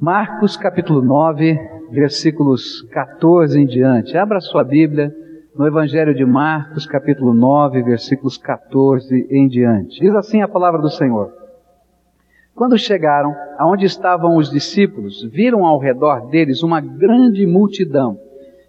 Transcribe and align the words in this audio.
Marcos 0.00 0.56
capítulo 0.56 1.02
9, 1.02 1.58
versículos 1.90 2.82
14 2.82 3.60
em 3.60 3.66
diante. 3.66 4.16
Abra 4.16 4.40
sua 4.40 4.62
Bíblia 4.62 5.12
no 5.56 5.66
Evangelho 5.66 6.14
de 6.14 6.24
Marcos 6.24 6.86
capítulo 6.86 7.34
9, 7.34 7.82
versículos 7.82 8.38
14 8.38 9.26
em 9.28 9.48
diante. 9.48 9.98
Diz 9.98 10.14
assim 10.14 10.40
a 10.40 10.46
palavra 10.46 10.80
do 10.80 10.88
Senhor. 10.88 11.32
Quando 12.54 12.78
chegaram 12.78 13.34
aonde 13.58 13.86
estavam 13.86 14.36
os 14.36 14.48
discípulos, 14.48 15.24
viram 15.32 15.66
ao 15.66 15.80
redor 15.80 16.28
deles 16.28 16.62
uma 16.62 16.80
grande 16.80 17.44
multidão 17.44 18.16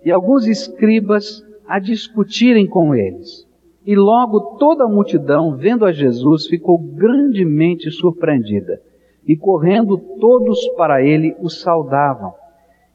e 0.04 0.12
alguns 0.12 0.48
escribas 0.48 1.46
a 1.68 1.78
discutirem 1.78 2.66
com 2.66 2.96
eles. 2.96 3.48
E 3.86 3.96
logo 3.96 4.58
toda 4.58 4.86
a 4.86 4.90
multidão, 4.90 5.56
vendo 5.56 5.86
a 5.86 5.92
Jesus, 5.92 6.48
ficou 6.48 6.80
grandemente 6.80 7.92
surpreendida 7.92 8.82
e 9.30 9.38
correndo 9.38 9.96
todos 10.20 10.58
para 10.70 11.06
ele 11.06 11.36
o 11.40 11.52
saudavam. 11.52 12.34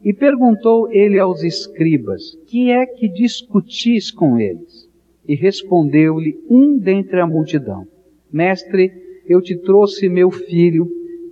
E 0.02 0.12
perguntou 0.12 0.90
ele 0.90 1.16
aos 1.16 1.44
escribas: 1.44 2.36
Que 2.48 2.72
é 2.72 2.84
que 2.84 3.08
discutis 3.08 4.10
com 4.10 4.40
eles? 4.40 4.90
E 5.28 5.36
respondeu-lhe 5.36 6.36
um 6.50 6.76
dentre 6.76 7.20
a 7.20 7.26
multidão: 7.26 7.86
Mestre, 8.32 8.90
eu 9.28 9.40
te 9.40 9.56
trouxe 9.56 10.08
meu 10.08 10.28
filho, 10.28 10.88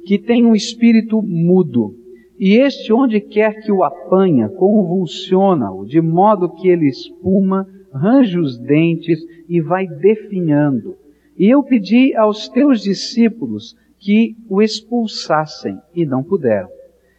que 0.06 0.20
tem 0.20 0.46
um 0.46 0.54
espírito 0.54 1.20
mudo, 1.20 1.96
e 2.38 2.55
este, 2.58 2.92
onde 2.92 3.20
quer 3.20 3.60
que 3.60 3.72
o 3.72 3.82
apanha, 3.82 4.48
convulsiona-o, 4.50 5.84
de 5.84 6.00
modo 6.00 6.48
que 6.48 6.69
ele 6.69 6.86
espuma, 6.86 7.66
range 7.92 8.38
os 8.38 8.56
dentes 8.56 9.19
e 9.48 9.60
vai 9.60 9.84
definhando. 9.84 10.94
E 11.36 11.50
eu 11.50 11.60
pedi 11.64 12.14
aos 12.14 12.48
teus 12.48 12.80
discípulos 12.82 13.74
que 14.02 14.34
o 14.51 14.61
expulsassem 14.61 15.79
e 15.95 16.05
não 16.05 16.24
puderam. 16.24 16.69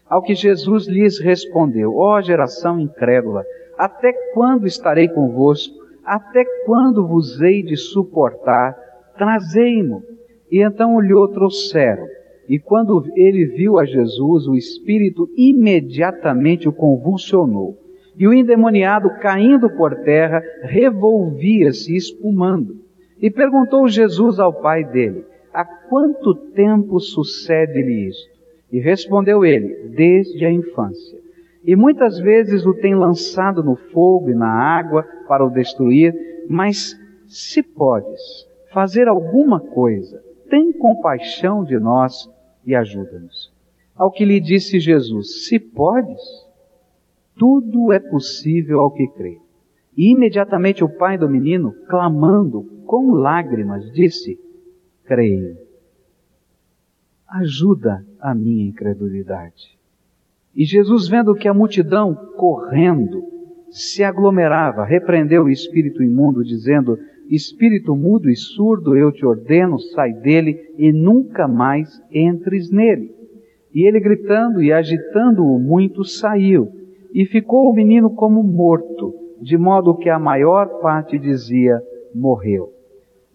Ao 0.07 0.21
que 0.21 0.35
Jesus 0.35 0.85
lhes 0.85 1.17
respondeu: 1.17 1.95
Ó 1.95 2.17
oh, 2.17 2.21
geração 2.21 2.79
incrédula, 2.79 3.43
até 3.77 4.13
quando 4.33 4.67
estarei 4.67 5.07
convosco? 5.07 5.81
Até 6.05 6.43
quando 6.65 7.07
vos 7.07 7.39
hei 7.41 7.63
de 7.63 7.77
suportar? 7.77 8.75
Trazei-mo. 9.17 10.03
E 10.51 10.61
então 10.61 10.95
olhou 10.95 11.29
trouxeram. 11.29 12.05
E 12.49 12.59
quando 12.59 13.05
ele 13.15 13.45
viu 13.45 13.79
a 13.79 13.85
Jesus, 13.85 14.47
o 14.47 14.53
Espírito 14.53 15.29
imediatamente 15.37 16.67
o 16.67 16.73
convulsionou. 16.73 17.77
E 18.17 18.27
o 18.27 18.33
endemoniado, 18.33 19.09
caindo 19.21 19.69
por 19.69 19.95
terra, 20.03 20.43
revolvia-se, 20.61 21.95
espumando. 21.95 22.75
E 23.19 23.31
perguntou 23.31 23.87
Jesus 23.87 24.37
ao 24.37 24.53
pai 24.53 24.83
dele: 24.83 25.23
há 25.53 25.63
quanto 25.63 26.33
tempo 26.33 26.99
sucede-lhe 26.99 28.07
isto? 28.09 28.33
E 28.71 28.79
respondeu 28.79 29.45
ele, 29.45 29.89
desde 29.89 30.45
a 30.45 30.51
infância. 30.51 31.19
E 31.63 31.75
muitas 31.75 32.19
vezes 32.19 32.65
o 32.65 32.73
tem 32.73 32.95
lançado 32.95 33.63
no 33.63 33.75
fogo 33.75 34.29
e 34.29 34.33
na 34.33 34.49
água 34.49 35.03
para 35.27 35.45
o 35.45 35.49
destruir, 35.49 36.13
mas 36.49 36.99
se 37.27 37.63
podes 37.63 38.19
fazer 38.73 39.07
alguma 39.07 39.59
coisa, 39.59 40.21
tem 40.49 40.73
compaixão 40.73 41.63
de 41.63 41.79
nós 41.79 42.29
e 42.65 42.75
ajuda-nos. 42.75 43.53
Ao 43.95 44.11
que 44.11 44.25
lhe 44.25 44.39
disse 44.39 44.79
Jesus, 44.79 45.45
se 45.45 45.59
podes, 45.59 46.19
tudo 47.37 47.93
é 47.93 47.99
possível 47.99 48.79
ao 48.79 48.91
que 48.91 49.07
crê. 49.09 49.37
E 49.95 50.11
imediatamente 50.11 50.83
o 50.83 50.89
pai 50.89 51.17
do 51.17 51.29
menino, 51.29 51.73
clamando 51.87 52.63
com 52.85 53.11
lágrimas, 53.11 53.91
disse, 53.93 54.39
creio. 55.05 55.57
Ajuda 57.27 58.05
a 58.19 58.33
minha 58.33 58.67
incredulidade. 58.67 59.77
E 60.55 60.65
Jesus, 60.65 61.07
vendo 61.07 61.33
que 61.33 61.47
a 61.47 61.53
multidão 61.53 62.13
correndo 62.37 63.23
se 63.71 64.03
aglomerava, 64.03 64.85
repreendeu 64.85 65.45
o 65.45 65.49
espírito 65.49 66.03
imundo, 66.03 66.43
dizendo: 66.43 66.97
Espírito 67.29 67.95
mudo 67.95 68.29
e 68.29 68.35
surdo, 68.35 68.95
eu 68.95 69.11
te 69.11 69.25
ordeno, 69.25 69.79
sai 69.79 70.13
dele 70.13 70.73
e 70.77 70.91
nunca 70.91 71.47
mais 71.47 71.89
entres 72.11 72.69
nele. 72.69 73.11
E 73.73 73.87
ele, 73.87 73.99
gritando 73.99 74.61
e 74.61 74.71
agitando-o 74.71 75.59
muito, 75.59 76.03
saiu, 76.03 76.69
e 77.11 77.25
ficou 77.25 77.69
o 77.69 77.73
menino 77.73 78.13
como 78.13 78.43
morto, 78.43 79.13
de 79.41 79.57
modo 79.57 79.97
que 79.97 80.09
a 80.09 80.19
maior 80.19 80.79
parte 80.79 81.17
dizia: 81.17 81.81
morreu. 82.13 82.72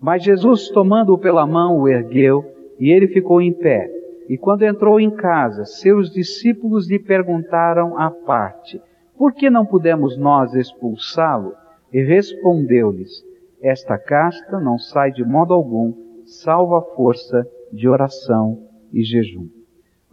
Mas 0.01 0.23
Jesus, 0.23 0.69
tomando-o 0.69 1.19
pela 1.19 1.47
mão, 1.47 1.81
o 1.81 1.89
ergueu 1.89 2.45
e 2.79 2.91
ele 2.91 3.09
ficou 3.09 3.43
em 3.43 3.53
pé. 3.53 3.91
E 4.29 4.37
quando 4.37 4.63
entrou 4.63 5.01
em 5.01 5.11
casa, 5.11 5.65
seus 5.65 6.11
discípulos 6.11 6.89
lhe 6.89 6.99
perguntaram 6.99 7.99
à 7.99 8.11
parte: 8.11 8.81
Por 9.17 9.33
que 9.33 9.51
não 9.51 9.67
pudemos 9.67 10.17
nós 10.17 10.55
expulsá-lo? 10.55 11.55
E 11.93 12.03
respondeu-lhes: 12.03 13.25
Esta 13.61 13.99
casta 13.99 14.61
não 14.61 14.79
sai 14.79 15.11
de 15.11 15.25
modo 15.25 15.55
algum, 15.55 15.95
salvo 16.25 16.77
a 16.77 16.83
força 16.83 17.47
de 17.73 17.89
oração 17.89 18.63
e 18.93 19.03
jejum. 19.03 19.49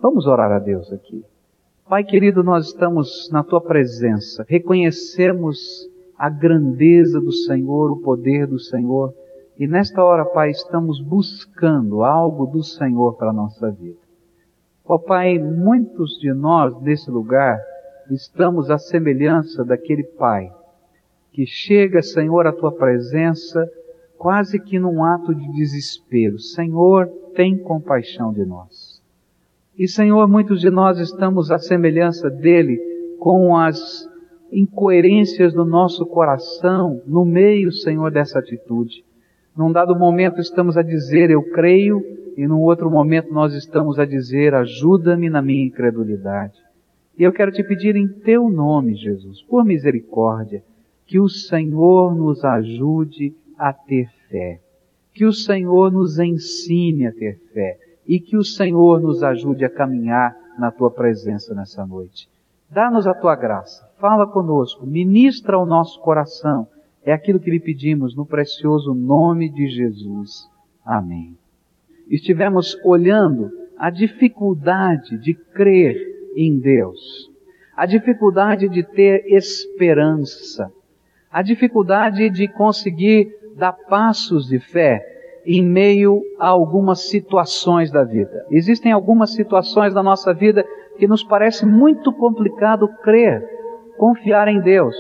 Vamos 0.02 0.26
orar 0.26 0.52
a 0.52 0.60
Deus 0.60 0.92
aqui. 0.92 1.24
Pai 1.88 2.04
querido, 2.04 2.44
nós 2.44 2.68
estamos 2.68 3.30
na 3.32 3.44
tua 3.44 3.62
presença, 3.62 4.44
reconhecemos 4.48 5.88
a 6.18 6.30
grandeza 6.30 7.20
do 7.20 7.32
Senhor, 7.32 7.92
o 7.92 8.02
poder 8.02 8.48
do 8.48 8.58
Senhor 8.58 9.14
e 9.58 9.68
nesta 9.68 10.04
hora, 10.04 10.26
Pai, 10.26 10.50
estamos 10.52 11.00
buscando 11.00 12.04
algo 12.04 12.46
do 12.46 12.62
Senhor 12.62 13.16
para 13.16 13.30
a 13.30 13.34
nossa 13.34 13.72
vida. 13.72 14.00
Ó 14.84 14.98
Pai, 14.98 15.40
muitos 15.40 16.20
de 16.20 16.34
nós 16.34 16.80
nesse 16.82 17.10
lugar 17.10 17.60
estamos 18.12 18.70
à 18.70 18.78
semelhança 18.78 19.64
daquele 19.64 20.04
Pai 20.04 20.52
que 21.32 21.46
chega, 21.46 22.02
Senhor, 22.02 22.48
à 22.48 22.52
tua 22.52 22.72
presença 22.72 23.70
quase 24.18 24.60
que 24.60 24.78
num 24.80 25.04
ato 25.04 25.34
de 25.34 25.52
desespero. 25.54 26.40
Senhor, 26.40 27.08
tem 27.36 27.58
compaixão 27.58 28.34
de 28.34 28.44
nós. 28.44 29.02
E 29.78 29.88
Senhor, 29.88 30.28
muitos 30.28 30.62
de 30.62 30.70
nós 30.70 30.98
estamos 31.00 31.52
à 31.52 31.60
semelhança 31.60 32.30
dele 32.30 32.78
com 33.20 33.56
as 33.56 34.10
incoerências 34.52 35.54
do 35.54 35.64
nosso 35.64 36.06
coração 36.06 37.02
no 37.06 37.24
meio, 37.24 37.72
Senhor, 37.72 38.10
dessa 38.10 38.40
atitude. 38.40 39.05
Num 39.56 39.72
dado 39.72 39.98
momento 39.98 40.42
estamos 40.42 40.76
a 40.76 40.82
dizer 40.82 41.30
eu 41.30 41.42
creio, 41.42 42.04
e 42.36 42.46
num 42.46 42.60
outro 42.60 42.92
momento 42.92 43.34
nós 43.34 43.54
estamos 43.54 43.98
a 43.98 44.06
dizer 44.06 44.54
ajuda-me 44.54 45.30
na 45.30 45.42
minha 45.42 45.66
incredulidade. 45.66 46.60
E 47.18 47.24
eu 47.24 47.32
quero 47.32 47.52
te 47.52 47.64
pedir 47.64 47.96
em 47.96 48.08
teu 48.08 48.50
nome, 48.50 48.96
Jesus, 48.96 49.42
por 49.44 49.64
misericórdia, 49.64 50.62
que 51.08 51.20
o 51.22 51.30
Senhor 51.30 52.14
nos 52.14 52.44
ajude 52.44 53.34
a 53.58 53.72
ter 53.72 54.10
fé. 54.30 54.60
Que 55.14 55.24
o 55.26 55.32
Senhor 55.32 55.90
nos 55.90 56.20
ensine 56.20 57.08
a 57.08 57.14
ter 57.14 57.40
fé. 57.54 57.78
E 58.06 58.20
que 58.20 58.36
o 58.36 58.44
Senhor 58.44 59.00
nos 59.00 59.24
ajude 59.24 59.64
a 59.64 59.70
caminhar 59.70 60.36
na 60.60 60.72
tua 60.72 60.92
presença 60.92 61.56
nessa 61.56 61.86
noite. 61.86 62.28
Dá-nos 62.70 63.08
a 63.08 63.14
tua 63.14 63.36
graça. 63.36 63.90
Fala 63.98 64.28
conosco. 64.28 64.86
Ministra 64.86 65.56
ao 65.56 65.66
nosso 65.66 66.02
coração 66.02 66.68
é 67.06 67.14
aquilo 67.14 67.40
que 67.40 67.52
lhe 67.52 67.60
pedimos 67.60 68.16
no 68.16 68.26
precioso 68.26 68.94
nome 68.94 69.50
de 69.50 69.68
Jesus. 69.68 70.50
Amém. 70.84 71.38
Estivemos 72.10 72.76
olhando 72.84 73.52
a 73.78 73.90
dificuldade 73.90 75.18
de 75.20 75.34
crer 75.34 75.96
em 76.36 76.60
Deus, 76.60 77.30
a 77.76 77.86
dificuldade 77.86 78.68
de 78.68 78.84
ter 78.84 79.24
esperança, 79.28 80.72
a 81.32 81.42
dificuldade 81.42 82.30
de 82.30 82.48
conseguir 82.48 83.30
dar 83.56 83.74
passos 83.74 84.48
de 84.48 84.60
fé 84.60 85.04
em 85.46 85.64
meio 85.64 86.22
a 86.40 86.48
algumas 86.48 87.10
situações 87.10 87.92
da 87.92 88.04
vida. 88.04 88.46
Existem 88.50 88.92
algumas 88.92 89.34
situações 89.34 89.94
da 89.94 90.02
nossa 90.02 90.34
vida 90.34 90.66
que 90.98 91.08
nos 91.08 91.24
parece 91.24 91.66
muito 91.66 92.12
complicado 92.12 92.88
crer, 93.04 93.44
confiar 93.98 94.48
em 94.48 94.60
Deus. 94.60 94.96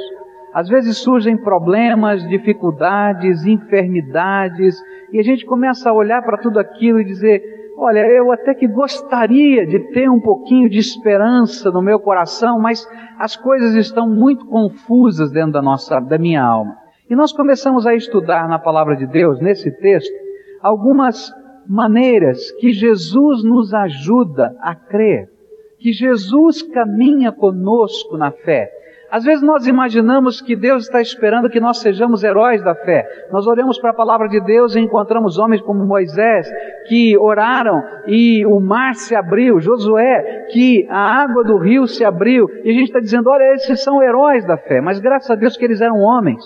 Às 0.56 0.70
vezes 0.70 1.00
surgem 1.00 1.36
problemas, 1.36 2.26
dificuldades, 2.30 3.46
enfermidades, 3.46 4.82
e 5.12 5.20
a 5.20 5.22
gente 5.22 5.46
começa 5.46 5.90
a 5.90 5.94
olhar 5.94 6.22
para 6.24 6.38
tudo 6.38 6.60
aquilo 6.60 7.02
e 7.02 7.04
dizer: 7.04 7.44
Olha, 7.78 8.00
eu 8.08 8.32
até 8.32 8.54
que 8.54 8.66
gostaria 8.66 9.68
de 9.68 9.80
ter 9.92 10.10
um 10.10 10.22
pouquinho 10.22 10.70
de 10.70 10.80
esperança 10.80 11.70
no 11.72 11.82
meu 11.82 12.00
coração, 12.00 12.58
mas 12.58 12.88
as 13.20 13.36
coisas 13.36 13.76
estão 13.76 14.08
muito 14.08 14.46
confusas 14.46 15.30
dentro 15.30 15.52
da 15.52 15.62
nossa, 15.62 16.00
da 16.00 16.18
minha 16.18 16.42
alma. 16.42 16.74
E 17.10 17.16
nós 17.18 17.34
começamos 17.34 17.86
a 17.86 17.94
estudar 17.94 18.48
na 18.48 18.58
palavra 18.58 18.96
de 18.96 19.06
Deus, 19.06 19.42
nesse 19.42 19.70
texto, 19.82 20.14
algumas 20.62 21.34
maneiras 21.68 22.50
que 22.62 22.72
Jesus 22.72 23.44
nos 23.44 23.74
ajuda 23.74 24.56
a 24.62 24.74
crer, 24.74 25.28
que 25.80 25.92
Jesus 25.92 26.62
caminha 26.62 27.34
conosco 27.34 28.16
na 28.16 28.32
fé 28.32 28.72
Às 29.10 29.24
vezes 29.24 29.44
nós 29.44 29.68
imaginamos 29.68 30.42
que 30.42 30.56
Deus 30.56 30.84
está 30.84 31.00
esperando 31.00 31.50
que 31.50 31.60
nós 31.60 31.80
sejamos 31.80 32.24
heróis 32.24 32.64
da 32.64 32.74
fé. 32.74 33.08
Nós 33.32 33.46
olhamos 33.46 33.80
para 33.80 33.92
a 33.92 33.96
palavra 33.96 34.28
de 34.28 34.40
Deus 34.42 34.76
e 34.76 34.80
encontramos 34.80 35.38
homens 35.38 35.62
como 35.62 35.86
Moisés, 35.86 36.48
que 36.88 37.18
oraram 37.18 37.82
e 38.08 38.46
o 38.46 38.60
mar 38.60 38.96
se 38.96 39.16
abriu, 39.16 39.60
Josué, 39.60 40.48
que 40.52 40.88
a 40.90 41.22
água 41.24 41.44
do 41.44 41.58
rio 41.58 41.88
se 41.88 42.04
abriu, 42.04 42.50
e 42.64 42.70
a 42.70 42.74
gente 42.74 42.88
está 42.88 43.00
dizendo, 43.00 43.30
olha, 43.30 43.54
esses 43.54 43.84
são 43.84 44.02
heróis 44.02 44.46
da 44.46 44.58
fé, 44.58 44.82
mas 44.82 45.00
graças 45.00 45.30
a 45.30 45.36
Deus 45.36 45.56
que 45.56 45.66
eles 45.66 45.82
eram 45.82 46.00
homens. 46.00 46.44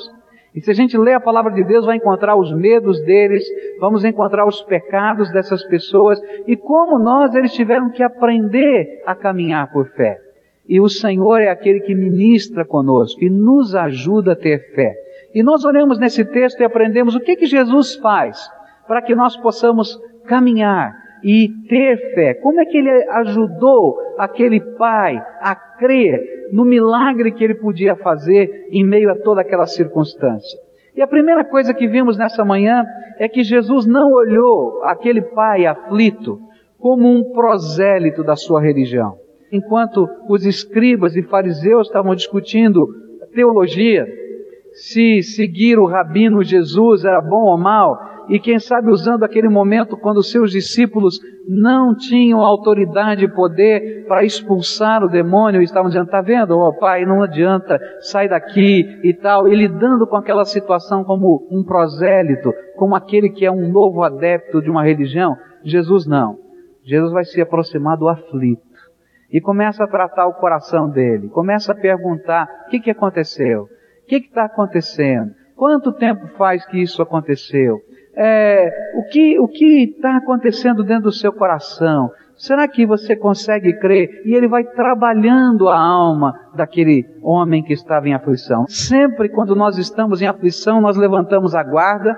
E 0.54 0.62
se 0.62 0.72
a 0.72 0.74
gente 0.74 0.98
lê 0.98 1.14
a 1.14 1.20
palavra 1.20 1.52
de 1.52 1.64
Deus, 1.64 1.86
vai 1.86 1.96
encontrar 1.96 2.36
os 2.36 2.52
medos 2.54 3.00
deles, 3.04 3.44
vamos 3.80 4.04
encontrar 4.04 4.46
os 4.46 4.62
pecados 4.64 5.32
dessas 5.32 5.64
pessoas 5.66 6.20
e 6.48 6.58
como 6.58 6.98
nós 6.98 7.34
eles 7.36 7.54
tiveram 7.54 7.90
que 7.92 8.02
aprender 8.02 9.04
a 9.06 9.16
caminhar 9.16 9.72
por 9.72 9.88
fé. 9.92 10.29
E 10.70 10.80
o 10.80 10.88
Senhor 10.88 11.42
é 11.42 11.50
aquele 11.50 11.80
que 11.80 11.96
ministra 11.96 12.64
conosco 12.64 13.24
e 13.24 13.30
nos 13.30 13.74
ajuda 13.74 14.34
a 14.34 14.36
ter 14.36 14.72
fé. 14.76 14.94
E 15.34 15.42
nós 15.42 15.66
olhamos 15.66 15.98
nesse 15.98 16.24
texto 16.24 16.60
e 16.60 16.64
aprendemos 16.64 17.16
o 17.16 17.20
que 17.20 17.36
que 17.36 17.48
Jesus 17.48 17.96
faz 17.96 18.40
para 18.88 19.02
que 19.02 19.16
nós 19.16 19.36
possamos 19.36 20.00
caminhar 20.28 20.94
e 21.24 21.50
ter 21.68 22.14
fé. 22.14 22.36
Como 22.36 22.62
é 22.62 22.66
que 22.66 22.78
ele 22.78 22.92
ajudou 23.10 23.98
aquele 24.20 24.60
pai 24.78 25.20
a 25.42 25.56
crer 25.56 26.50
no 26.54 26.64
milagre 26.64 27.32
que 27.32 27.44
ele 27.44 27.56
podia 27.56 27.96
fazer 27.96 28.68
em 28.70 28.86
meio 28.86 29.10
a 29.10 29.16
toda 29.16 29.42
aquela 29.42 29.66
circunstância? 29.66 30.60
E 30.96 31.02
a 31.02 31.08
primeira 31.08 31.44
coisa 31.44 31.74
que 31.74 31.88
vimos 31.88 32.16
nessa 32.16 32.46
manhã 32.46 32.86
é 33.18 33.28
que 33.28 33.44
Jesus 33.44 33.88
não 33.88 34.12
olhou 34.12 34.84
aquele 34.84 35.22
pai 35.22 35.66
aflito 35.66 36.40
como 36.78 37.10
um 37.10 37.32
prosélito 37.32 38.24
da 38.24 38.36
sua 38.36 38.62
religião. 38.62 39.18
Enquanto 39.52 40.08
os 40.28 40.46
escribas 40.46 41.16
e 41.16 41.24
fariseus 41.24 41.88
estavam 41.88 42.14
discutindo 42.14 42.88
teologia, 43.34 44.08
se 44.74 45.22
seguir 45.24 45.78
o 45.80 45.86
rabino 45.86 46.44
Jesus 46.44 47.04
era 47.04 47.22
bom 47.22 47.46
ou 47.46 47.58
mal, 47.58 47.98
e 48.30 48.40
quem 48.40 48.60
sabe 48.60 48.92
usando 48.92 49.24
aquele 49.24 49.50
momento 49.50 49.98
quando 49.98 50.22
seus 50.22 50.52
discípulos 50.52 51.20
não 51.48 51.96
tinham 51.96 52.42
autoridade 52.42 53.26
e 53.26 53.34
poder 53.34 54.06
para 54.08 54.24
expulsar 54.24 55.04
o 55.04 55.10
demônio, 55.10 55.62
e 55.62 55.64
estavam 55.64 55.90
dizendo, 55.90 56.10
tá 56.10 56.22
vendo, 56.22 56.56
oh, 56.56 56.78
pai, 56.78 57.06
não 57.06 57.24
adianta, 57.24 57.80
sai 58.02 58.30
daqui 58.30 58.86
e 59.04 59.14
tal, 59.16 59.48
e 59.48 59.56
lidando 59.56 60.06
com 60.06 60.16
aquela 60.16 60.46
situação 60.46 61.04
como 61.04 61.48
um 61.52 61.64
prosélito, 61.64 62.54
como 62.76 62.96
aquele 62.96 63.30
que 63.30 63.46
é 63.46 63.52
um 63.52 63.72
novo 63.72 64.04
adepto 64.04 64.62
de 64.62 64.70
uma 64.70 64.84
religião, 64.84 65.36
Jesus 65.64 66.06
não. 66.06 66.38
Jesus 66.84 67.12
vai 67.12 67.24
se 67.26 67.42
aproximar 67.42 67.98
do 67.98 68.08
aflito 68.08 68.69
e 69.32 69.40
começa 69.40 69.84
a 69.84 69.88
tratar 69.88 70.28
o 70.28 70.34
coração 70.34 70.90
dele, 70.90 71.30
começa 71.30 71.72
a 71.72 71.76
perguntar, 71.76 72.48
o 72.66 72.70
que 72.70 72.80
que 72.80 72.92
aconteceu? 72.92 73.64
O 73.64 74.08
que 74.08 74.18
está 74.18 74.46
acontecendo? 74.46 75.32
Quanto 75.56 75.92
tempo 75.92 76.28
faz 76.38 76.66
que 76.66 76.82
isso 76.82 77.02
aconteceu? 77.02 77.80
é, 78.22 78.70
o 78.96 79.04
que 79.04 79.40
o 79.40 79.48
que 79.48 79.84
está 79.84 80.18
acontecendo 80.18 80.84
dentro 80.84 81.04
do 81.04 81.12
seu 81.12 81.32
coração? 81.32 82.12
Será 82.36 82.68
que 82.68 82.86
você 82.86 83.16
consegue 83.16 83.74
crer? 83.80 84.22
E 84.26 84.34
ele 84.34 84.48
vai 84.48 84.64
trabalhando 84.64 85.70
a 85.70 85.78
alma 85.78 86.34
daquele 86.54 87.06
homem 87.22 87.64
que 87.64 87.74
estava 87.74 88.08
em 88.08 88.14
aflição. 88.14 88.66
Sempre 88.68 89.30
quando 89.30 89.56
nós 89.56 89.78
estamos 89.78 90.22
em 90.22 90.28
aflição, 90.28 90.80
nós 90.82 90.98
levantamos 90.98 91.56
a 91.56 91.64
guarda 91.64 92.18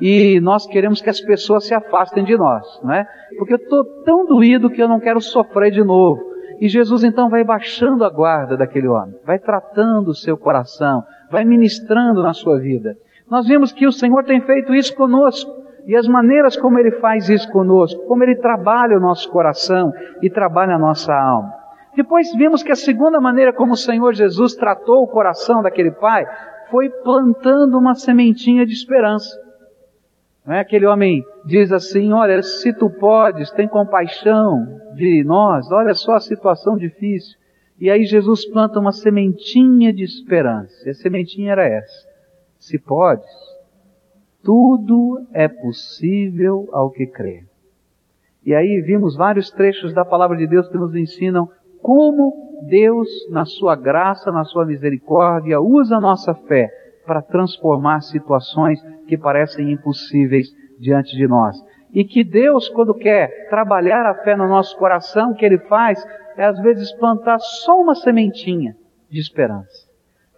e 0.00 0.38
nós 0.40 0.66
queremos 0.66 1.00
que 1.00 1.10
as 1.10 1.20
pessoas 1.20 1.66
se 1.66 1.74
afastem 1.74 2.24
de 2.24 2.36
nós, 2.36 2.64
não 2.82 2.92
é? 2.92 3.06
Porque 3.38 3.54
eu 3.54 3.58
estou 3.58 3.84
tão 4.04 4.26
doído 4.26 4.70
que 4.70 4.82
eu 4.82 4.88
não 4.88 5.00
quero 5.00 5.20
sofrer 5.20 5.70
de 5.70 5.82
novo. 5.82 6.22
E 6.60 6.68
Jesus 6.68 7.04
então 7.04 7.28
vai 7.28 7.44
baixando 7.44 8.04
a 8.04 8.10
guarda 8.10 8.56
daquele 8.56 8.88
homem, 8.88 9.14
vai 9.24 9.38
tratando 9.38 10.08
o 10.08 10.14
seu 10.14 10.36
coração, 10.36 11.04
vai 11.30 11.44
ministrando 11.44 12.22
na 12.22 12.32
sua 12.32 12.58
vida. 12.58 12.96
Nós 13.30 13.46
vimos 13.46 13.72
que 13.72 13.86
o 13.86 13.92
Senhor 13.92 14.24
tem 14.24 14.40
feito 14.40 14.74
isso 14.74 14.94
conosco. 14.96 15.58
E 15.86 15.96
as 15.96 16.06
maneiras 16.06 16.54
como 16.54 16.78
Ele 16.78 16.90
faz 16.92 17.30
isso 17.30 17.50
conosco, 17.50 18.04
como 18.06 18.22
Ele 18.22 18.36
trabalha 18.36 18.96
o 18.98 19.00
nosso 19.00 19.30
coração 19.30 19.90
e 20.20 20.28
trabalha 20.28 20.74
a 20.74 20.78
nossa 20.78 21.14
alma. 21.14 21.50
Depois 21.96 22.30
vimos 22.34 22.62
que 22.62 22.70
a 22.70 22.76
segunda 22.76 23.18
maneira 23.20 23.54
como 23.54 23.72
o 23.72 23.76
Senhor 23.76 24.12
Jesus 24.12 24.54
tratou 24.54 25.02
o 25.02 25.08
coração 25.08 25.62
daquele 25.62 25.90
pai 25.90 26.26
foi 26.70 26.90
plantando 26.90 27.78
uma 27.78 27.94
sementinha 27.94 28.66
de 28.66 28.72
esperança. 28.72 29.34
É? 30.48 30.60
Aquele 30.60 30.86
homem 30.86 31.24
diz 31.44 31.70
assim: 31.72 32.12
Olha, 32.12 32.42
se 32.42 32.72
tu 32.72 32.88
podes, 32.90 33.50
tem 33.50 33.68
compaixão 33.68 34.66
de 34.94 35.22
nós, 35.24 35.70
olha 35.70 35.94
só 35.94 36.14
a 36.14 36.20
situação 36.20 36.76
difícil. 36.76 37.38
E 37.80 37.90
aí 37.90 38.04
Jesus 38.04 38.44
planta 38.46 38.80
uma 38.80 38.92
sementinha 38.92 39.92
de 39.92 40.02
esperança. 40.02 40.74
E 40.86 40.90
a 40.90 40.94
sementinha 40.94 41.52
era 41.52 41.64
essa 41.64 42.08
se 42.58 42.78
podes, 42.78 43.26
tudo 44.42 45.26
é 45.32 45.46
possível 45.48 46.68
ao 46.72 46.90
que 46.90 47.06
crê. 47.06 47.44
E 48.44 48.54
aí 48.54 48.80
vimos 48.80 49.16
vários 49.16 49.50
trechos 49.50 49.92
da 49.92 50.04
palavra 50.04 50.36
de 50.36 50.46
Deus 50.46 50.68
que 50.68 50.76
nos 50.76 50.94
ensinam 50.94 51.48
como 51.80 52.64
Deus, 52.68 53.08
na 53.30 53.44
sua 53.44 53.76
graça, 53.76 54.32
na 54.32 54.44
sua 54.44 54.66
misericórdia, 54.66 55.60
usa 55.60 55.96
a 55.96 56.00
nossa 56.00 56.34
fé 56.34 56.68
para 57.08 57.22
transformar 57.22 58.02
situações 58.02 58.78
que 59.08 59.16
parecem 59.16 59.72
impossíveis 59.72 60.46
diante 60.78 61.16
de 61.16 61.26
nós. 61.26 61.56
E 61.92 62.04
que 62.04 62.22
Deus, 62.22 62.68
quando 62.68 62.94
quer 62.94 63.48
trabalhar 63.48 64.04
a 64.04 64.14
fé 64.22 64.36
no 64.36 64.46
nosso 64.46 64.76
coração, 64.76 65.32
o 65.32 65.34
que 65.34 65.44
Ele 65.44 65.58
faz 65.58 65.98
é 66.36 66.44
às 66.44 66.60
vezes 66.60 66.92
plantar 66.92 67.38
só 67.40 67.80
uma 67.80 67.94
sementinha 67.94 68.76
de 69.10 69.18
esperança 69.18 69.88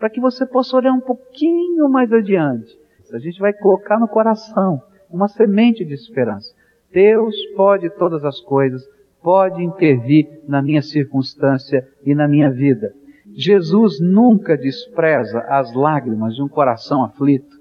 para 0.01 0.09
que 0.09 0.19
você 0.19 0.47
possa 0.47 0.75
olhar 0.79 0.95
um 0.95 1.01
pouquinho 1.01 1.87
mais 1.91 2.11
adiante. 2.11 2.75
A 3.13 3.19
gente 3.19 3.39
vai 3.39 3.53
colocar 3.53 3.99
no 3.99 4.09
coração 4.09 4.81
uma 5.11 5.29
semente 5.29 5.85
de 5.85 5.93
esperança. 5.93 6.55
Deus 6.91 7.35
pode 7.55 7.91
todas 7.91 8.25
as 8.25 8.41
coisas, 8.41 8.83
pode 9.23 9.63
intervir 9.63 10.41
na 10.49 10.63
minha 10.63 10.81
circunstância 10.81 11.87
e 12.05 12.15
na 12.15 12.27
minha 12.27 12.51
vida. 12.51 12.95
Jesus 13.35 14.00
nunca 14.00 14.56
despreza 14.56 15.41
as 15.49 15.73
lágrimas 15.75 16.35
de 16.35 16.43
um 16.43 16.49
coração 16.49 17.05
aflito 17.05 17.61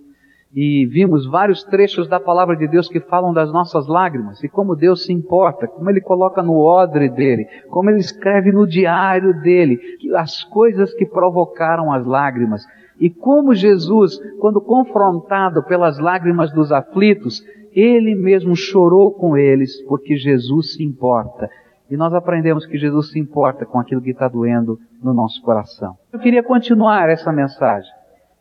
e 0.54 0.86
vimos 0.88 1.28
vários 1.28 1.64
trechos 1.64 2.08
da 2.08 2.20
palavra 2.20 2.56
de 2.56 2.68
Deus 2.68 2.88
que 2.88 3.00
falam 3.00 3.32
das 3.32 3.52
nossas 3.54 3.88
lágrimas 3.88 4.44
e 4.44 4.50
como 4.50 4.76
Deus 4.76 5.06
se 5.06 5.14
importa, 5.14 5.68
como 5.68 5.90
Ele 5.90 6.02
coloca 6.02 6.42
no 6.42 6.58
odre 6.58 7.08
dele, 7.10 7.48
como 7.70 7.90
Ele 7.90 8.00
escreve 8.00 8.52
no 8.52 8.66
diário 8.66 9.40
dele 9.42 9.80
as 10.16 10.44
coisas 10.44 10.94
que 10.94 11.06
provocaram 11.06 11.94
as 11.94 12.06
lágrimas 12.06 12.66
e 13.00 13.10
como 13.10 13.56
Jesus, 13.56 14.20
quando 14.40 14.60
confrontado 14.60 15.64
pelas 15.64 15.98
lágrimas 16.00 16.52
dos 16.52 16.72
aflitos, 16.72 17.42
Ele 17.72 18.14
mesmo 18.16 18.56
chorou 18.56 19.12
com 19.14 19.38
eles 19.38 19.82
porque 19.84 20.18
Jesus 20.18 20.74
se 20.74 20.84
importa. 20.84 21.50
E 21.90 21.98
nós 21.98 22.14
aprendemos 22.14 22.66
que 22.66 22.78
Jesus 22.78 23.12
se 23.12 23.20
importa 23.20 23.66
com 23.66 23.80
aquilo 23.80 24.02
que 24.02 24.12
está 24.12 24.28
doendo 24.28 24.78
no 25.02 25.14
nosso 25.14 25.42
coração. 25.42 25.96
Eu 26.14 26.20
queria 26.20 26.44
continuar 26.44 27.10
essa 27.10 27.32
mensagem 27.32 27.92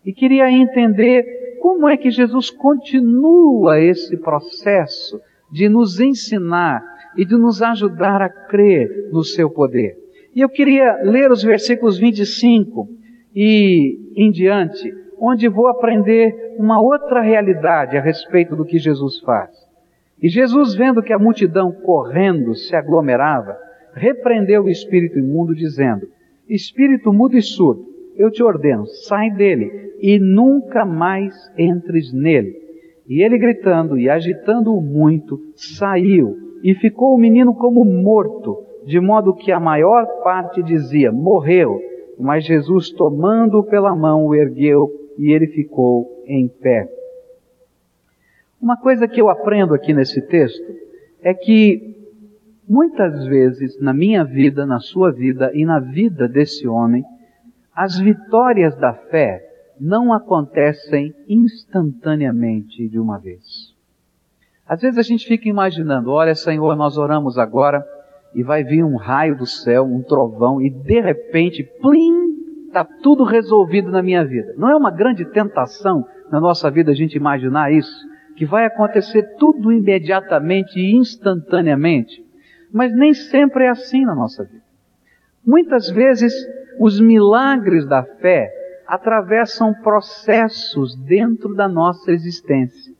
e 0.04 0.12
queria 0.12 0.50
entender 0.50 1.24
como 1.60 1.88
é 1.88 1.96
que 1.96 2.10
Jesus 2.10 2.50
continua 2.50 3.80
esse 3.80 4.16
processo 4.18 5.20
de 5.50 5.68
nos 5.68 5.98
ensinar 5.98 6.82
e 7.16 7.24
de 7.24 7.36
nos 7.36 7.62
ajudar 7.62 8.22
a 8.22 8.28
crer 8.28 9.10
no 9.12 9.24
seu 9.24 9.50
poder. 9.50 9.96
E 10.34 10.40
eu 10.40 10.48
queria 10.48 11.00
ler 11.02 11.30
os 11.30 11.42
versículos 11.42 11.98
25 11.98 12.88
e 13.34 13.98
em 14.16 14.30
diante, 14.30 14.92
onde 15.18 15.48
vou 15.48 15.66
aprender 15.68 16.54
uma 16.58 16.80
outra 16.80 17.20
realidade 17.20 17.96
a 17.96 18.00
respeito 18.00 18.54
do 18.54 18.64
que 18.64 18.78
Jesus 18.78 19.20
faz. 19.20 19.50
E 20.22 20.28
Jesus, 20.28 20.74
vendo 20.74 21.02
que 21.02 21.12
a 21.12 21.18
multidão 21.18 21.70
correndo 21.70 22.54
se 22.54 22.74
aglomerava, 22.74 23.56
repreendeu 23.94 24.64
o 24.64 24.68
espírito 24.68 25.18
imundo, 25.18 25.54
dizendo: 25.54 26.08
Espírito 26.48 27.12
mudo 27.12 27.36
e 27.36 27.42
surdo, 27.42 27.84
eu 28.16 28.30
te 28.30 28.42
ordeno, 28.42 28.86
sai 28.86 29.30
dele 29.30 29.92
e 30.00 30.18
nunca 30.18 30.84
mais 30.84 31.34
entres 31.56 32.12
nele. 32.12 32.52
E 33.08 33.22
ele 33.22 33.38
gritando 33.38 33.98
e 33.98 34.10
agitando-o 34.10 34.80
muito, 34.80 35.38
saiu 35.54 36.36
e 36.62 36.74
ficou 36.74 37.14
o 37.14 37.18
menino 37.18 37.54
como 37.54 37.84
morto, 37.84 38.56
de 38.84 39.00
modo 39.00 39.34
que 39.34 39.52
a 39.52 39.60
maior 39.60 40.04
parte 40.22 40.62
dizia, 40.62 41.12
morreu. 41.12 41.78
Mas 42.18 42.44
Jesus, 42.44 42.90
tomando-o 42.90 43.64
pela 43.64 43.94
mão, 43.94 44.26
o 44.26 44.34
ergueu 44.34 44.90
e 45.16 45.32
ele 45.32 45.46
ficou 45.46 46.06
em 46.26 46.48
pé. 46.48 46.97
Uma 48.60 48.76
coisa 48.76 49.06
que 49.06 49.20
eu 49.20 49.28
aprendo 49.28 49.72
aqui 49.72 49.92
nesse 49.92 50.20
texto 50.22 50.64
é 51.22 51.32
que 51.32 51.96
muitas 52.68 53.24
vezes 53.26 53.80
na 53.80 53.94
minha 53.94 54.24
vida, 54.24 54.66
na 54.66 54.80
sua 54.80 55.12
vida 55.12 55.50
e 55.54 55.64
na 55.64 55.78
vida 55.78 56.28
desse 56.28 56.66
homem, 56.66 57.04
as 57.74 57.98
vitórias 57.98 58.76
da 58.76 58.92
fé 58.92 59.44
não 59.80 60.12
acontecem 60.12 61.14
instantaneamente 61.28 62.88
de 62.88 62.98
uma 62.98 63.18
vez. 63.18 63.72
Às 64.66 64.82
vezes 64.82 64.98
a 64.98 65.02
gente 65.02 65.26
fica 65.26 65.48
imaginando, 65.48 66.10
olha 66.10 66.34
Senhor, 66.34 66.76
nós 66.76 66.98
oramos 66.98 67.38
agora 67.38 67.82
e 68.34 68.42
vai 68.42 68.64
vir 68.64 68.84
um 68.84 68.96
raio 68.96 69.36
do 69.36 69.46
céu, 69.46 69.84
um 69.84 70.02
trovão 70.02 70.60
e 70.60 70.68
de 70.68 71.00
repente, 71.00 71.62
plim, 71.80 72.66
está 72.66 72.84
tudo 72.84 73.24
resolvido 73.24 73.90
na 73.90 74.02
minha 74.02 74.24
vida. 74.24 74.52
Não 74.58 74.68
é 74.68 74.76
uma 74.76 74.90
grande 74.90 75.24
tentação 75.24 76.04
na 76.30 76.40
nossa 76.40 76.70
vida 76.70 76.90
a 76.90 76.94
gente 76.94 77.16
imaginar 77.16 77.72
isso? 77.72 78.08
Que 78.38 78.46
vai 78.46 78.64
acontecer 78.64 79.36
tudo 79.36 79.72
imediatamente 79.72 80.78
e 80.78 80.94
instantaneamente. 80.94 82.24
Mas 82.72 82.94
nem 82.94 83.12
sempre 83.12 83.64
é 83.64 83.68
assim 83.68 84.04
na 84.04 84.14
nossa 84.14 84.44
vida. 84.44 84.62
Muitas 85.44 85.90
vezes, 85.90 86.32
os 86.78 87.00
milagres 87.00 87.86
da 87.86 88.02
fé 88.02 88.50
atravessam 88.86 89.74
processos 89.74 90.94
dentro 91.04 91.54
da 91.54 91.68
nossa 91.68 92.12
existência. 92.12 92.94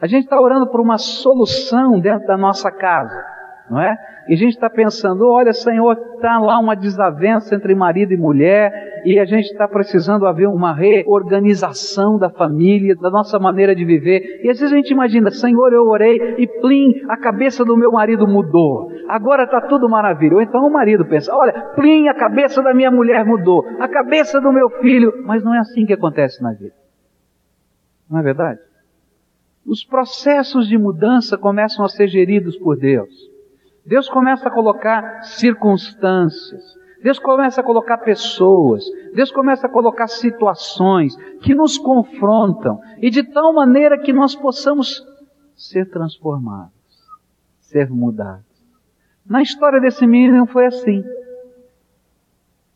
A 0.00 0.06
gente 0.06 0.24
está 0.24 0.40
orando 0.40 0.66
por 0.66 0.80
uma 0.80 0.98
solução 0.98 1.98
dentro 1.98 2.26
da 2.26 2.36
nossa 2.36 2.70
casa 2.70 3.32
não 3.72 3.80
é? 3.80 3.96
E 4.28 4.34
a 4.34 4.36
gente 4.36 4.54
está 4.54 4.70
pensando, 4.70 5.28
olha, 5.28 5.52
Senhor, 5.52 5.98
está 6.14 6.38
lá 6.38 6.58
uma 6.58 6.76
desavença 6.76 7.54
entre 7.54 7.74
marido 7.74 8.12
e 8.12 8.16
mulher, 8.16 9.02
e 9.04 9.18
a 9.18 9.24
gente 9.24 9.46
está 9.46 9.66
precisando 9.66 10.26
haver 10.26 10.46
uma 10.46 10.72
reorganização 10.72 12.18
da 12.18 12.30
família, 12.30 12.94
da 12.94 13.10
nossa 13.10 13.38
maneira 13.38 13.74
de 13.74 13.84
viver. 13.84 14.40
E 14.44 14.50
às 14.50 14.60
vezes 14.60 14.72
a 14.72 14.76
gente 14.76 14.92
imagina, 14.92 15.30
Senhor, 15.30 15.72
eu 15.72 15.86
orei 15.86 16.36
e 16.38 16.46
plim, 16.46 17.02
a 17.08 17.16
cabeça 17.16 17.64
do 17.64 17.76
meu 17.76 17.92
marido 17.92 18.26
mudou. 18.26 18.92
Agora 19.08 19.44
está 19.44 19.60
tudo 19.62 19.88
maravilha. 19.88 20.36
Ou 20.36 20.42
então 20.42 20.64
o 20.64 20.72
marido 20.72 21.04
pensa, 21.04 21.34
olha, 21.34 21.52
plim, 21.74 22.08
a 22.08 22.14
cabeça 22.14 22.62
da 22.62 22.72
minha 22.72 22.90
mulher 22.90 23.24
mudou, 23.24 23.66
a 23.80 23.88
cabeça 23.88 24.40
do 24.40 24.52
meu 24.52 24.70
filho. 24.80 25.24
Mas 25.24 25.42
não 25.42 25.54
é 25.54 25.58
assim 25.58 25.84
que 25.84 25.92
acontece 25.92 26.40
na 26.42 26.52
vida. 26.52 26.74
Não 28.08 28.20
é 28.20 28.22
verdade? 28.22 28.60
Os 29.66 29.84
processos 29.84 30.68
de 30.68 30.78
mudança 30.78 31.36
começam 31.36 31.84
a 31.84 31.88
ser 31.88 32.06
geridos 32.08 32.56
por 32.56 32.76
Deus. 32.76 33.31
Deus 33.84 34.08
começa 34.08 34.48
a 34.48 34.50
colocar 34.50 35.22
circunstâncias, 35.22 36.62
Deus 37.02 37.18
começa 37.18 37.60
a 37.60 37.64
colocar 37.64 37.98
pessoas, 37.98 38.84
Deus 39.12 39.32
começa 39.32 39.66
a 39.66 39.70
colocar 39.70 40.06
situações 40.06 41.16
que 41.40 41.52
nos 41.52 41.76
confrontam 41.76 42.80
e 42.98 43.10
de 43.10 43.24
tal 43.24 43.52
maneira 43.52 43.98
que 43.98 44.12
nós 44.12 44.36
possamos 44.36 45.04
ser 45.56 45.90
transformados, 45.90 46.72
ser 47.58 47.90
mudados. 47.90 48.44
Na 49.26 49.42
história 49.42 49.80
desse 49.80 50.06
menino 50.06 50.46
foi 50.46 50.66
assim. 50.66 51.04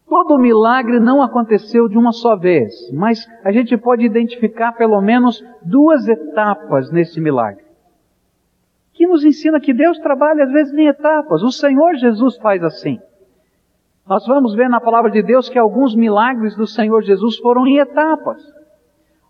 Todo 0.09 0.35
o 0.35 0.41
milagre 0.41 0.99
não 0.99 1.23
aconteceu 1.23 1.89
de 1.89 1.97
uma 1.97 2.13
só 2.13 2.37
vez, 2.37 2.91
mas 2.93 3.29
a 3.45 3.53
gente 3.53 3.77
pode 3.77 4.05
identificar 4.05 4.73
pelo 4.73 5.01
menos 5.01 5.45
duas 5.63 6.09
etapas 6.09 6.91
nesse 6.91 7.21
milagre 7.21 7.66
que 8.97 9.07
nos 9.07 9.25
ensina 9.25 9.61
que 9.61 9.75
Deus 9.75 9.99
trabalha 9.99 10.45
às 10.45 10.51
vezes 10.51 10.73
em 10.73 10.89
etapas. 10.89 11.43
O 11.43 11.53
Senhor 11.53 11.95
Jesus 11.97 12.37
faz 12.39 12.65
assim. 12.65 12.99
Nós 14.09 14.27
vamos 14.27 14.55
ver 14.55 14.71
na 14.71 14.81
palavra 14.81 15.11
de 15.11 15.23
Deus 15.23 15.49
que 15.49 15.59
alguns 15.59 15.95
milagres 15.95 16.57
do 16.57 16.67
Senhor 16.67 17.03
Jesus 17.03 17.37
foram 17.39 17.67
em 17.67 17.79
etapas. 17.79 18.43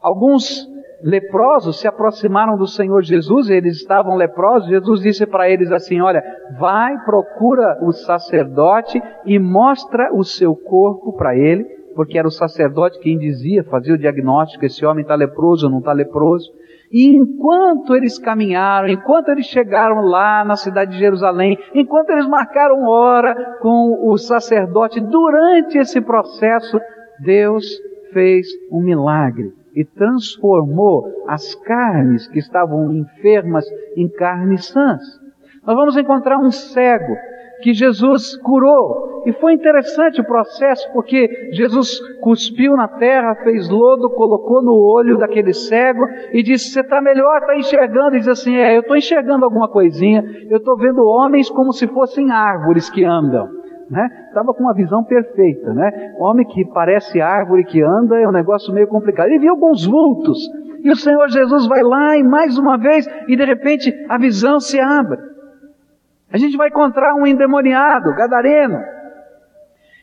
Alguns 0.01 0.69
leprosos 1.03 1.81
se 1.81 1.89
aproximaram 1.89 2.57
do 2.57 2.67
Senhor 2.67 3.03
Jesus, 3.03 3.51
eles 3.51 3.79
estavam 3.79 4.15
leprosos. 4.15 4.69
Jesus 4.69 5.01
disse 5.01 5.27
para 5.27 5.51
eles 5.51 5.73
assim: 5.73 6.01
Olha, 6.01 6.23
vai, 6.59 6.97
procura 7.05 7.79
o 7.83 7.91
sacerdote 7.91 9.03
e 9.25 9.39
mostra 9.39 10.15
o 10.15 10.23
seu 10.23 10.55
corpo 10.55 11.13
para 11.15 11.37
ele, 11.37 11.65
porque 11.97 12.19
era 12.19 12.29
o 12.29 12.31
sacerdote 12.31 13.01
quem 13.01 13.19
dizia, 13.19 13.65
fazia 13.65 13.95
o 13.95 13.99
diagnóstico: 13.99 14.65
esse 14.65 14.87
homem 14.87 15.03
está 15.03 15.17
leproso 15.17 15.67
ou 15.67 15.73
não 15.73 15.81
está 15.81 15.93
leproso. 15.93 16.53
E 16.91 17.15
enquanto 17.17 17.95
eles 17.95 18.19
caminharam, 18.19 18.89
enquanto 18.89 19.29
eles 19.29 19.47
chegaram 19.47 20.03
lá 20.03 20.45
na 20.45 20.57
cidade 20.57 20.93
de 20.93 20.99
Jerusalém, 20.99 21.59
enquanto 21.75 22.11
eles 22.11 22.27
marcaram 22.27 22.85
hora 22.85 23.59
com 23.61 24.09
o 24.09 24.17
sacerdote, 24.17 25.01
durante 25.01 25.79
esse 25.79 26.01
processo, 26.01 26.81
Deus 27.21 27.67
fez 28.13 28.47
um 28.71 28.81
milagre 28.81 29.53
e 29.75 29.85
transformou 29.85 31.05
as 31.29 31.55
carnes 31.55 32.27
que 32.29 32.39
estavam 32.39 32.93
enfermas 32.93 33.67
em 33.97 34.09
carnes 34.09 34.67
sãs. 34.67 35.03
Nós 35.67 35.77
vamos 35.77 35.97
encontrar 35.97 36.39
um 36.39 36.51
cego 36.51 37.17
que 37.63 37.73
Jesus 37.73 38.37
curou. 38.39 39.23
E 39.27 39.33
foi 39.33 39.55
interessante 39.55 40.21
o 40.21 40.25
processo, 40.25 40.91
porque 40.93 41.51
Jesus 41.53 42.01
cuspiu 42.21 42.77
na 42.77 42.87
terra, 42.87 43.35
fez 43.43 43.69
lodo, 43.69 44.11
colocou 44.11 44.63
no 44.63 44.75
olho 44.75 45.19
daquele 45.19 45.53
cego 45.53 46.05
e 46.33 46.43
disse: 46.43 46.71
Você 46.71 46.81
está 46.81 47.01
melhor, 47.01 47.39
está 47.39 47.57
enxergando? 47.57 48.17
E 48.17 48.21
diz 48.21 48.29
assim: 48.29 48.57
É, 48.57 48.77
eu 48.77 48.81
estou 48.81 48.97
enxergando 48.97 49.45
alguma 49.45 49.69
coisinha, 49.69 50.25
eu 50.49 50.59
estou 50.59 50.77
vendo 50.77 51.05
homens 51.05 51.51
como 51.51 51.73
se 51.73 51.87
fossem 51.89 52.31
árvores 52.31 52.89
que 52.89 53.05
andam. 53.05 53.49
Né? 53.91 54.09
Estava 54.29 54.53
com 54.53 54.65
uma 54.65 54.75
visão 54.75 55.05
perfeita, 55.05 55.73
né? 55.73 56.15
Homem 56.19 56.45
que 56.45 56.65
parece 56.65 57.21
árvore 57.21 57.65
que 57.65 57.81
anda 57.81 58.21
é 58.21 58.27
um 58.27 58.33
negócio 58.33 58.75
meio 58.75 58.89
complicado. 58.89 59.29
Ele 59.29 59.39
viu 59.39 59.53
alguns 59.53 59.87
vultos. 59.87 60.39
E 60.83 60.91
o 60.91 60.97
Senhor 60.97 61.29
Jesus 61.29 61.67
vai 61.67 61.83
lá 61.83 62.17
e 62.17 62.23
mais 62.23 62.59
uma 62.59 62.77
vez, 62.77 63.09
e 63.29 63.37
de 63.37 63.45
repente 63.45 63.93
a 64.09 64.19
visão 64.19 64.59
se 64.61 64.79
abre. 64.79 65.19
A 66.33 66.39
gente 66.39 66.57
vai 66.57 66.69
encontrar 66.69 67.15
um 67.15 67.27
endemoniado, 67.27 68.15
gadareno. 68.15 68.79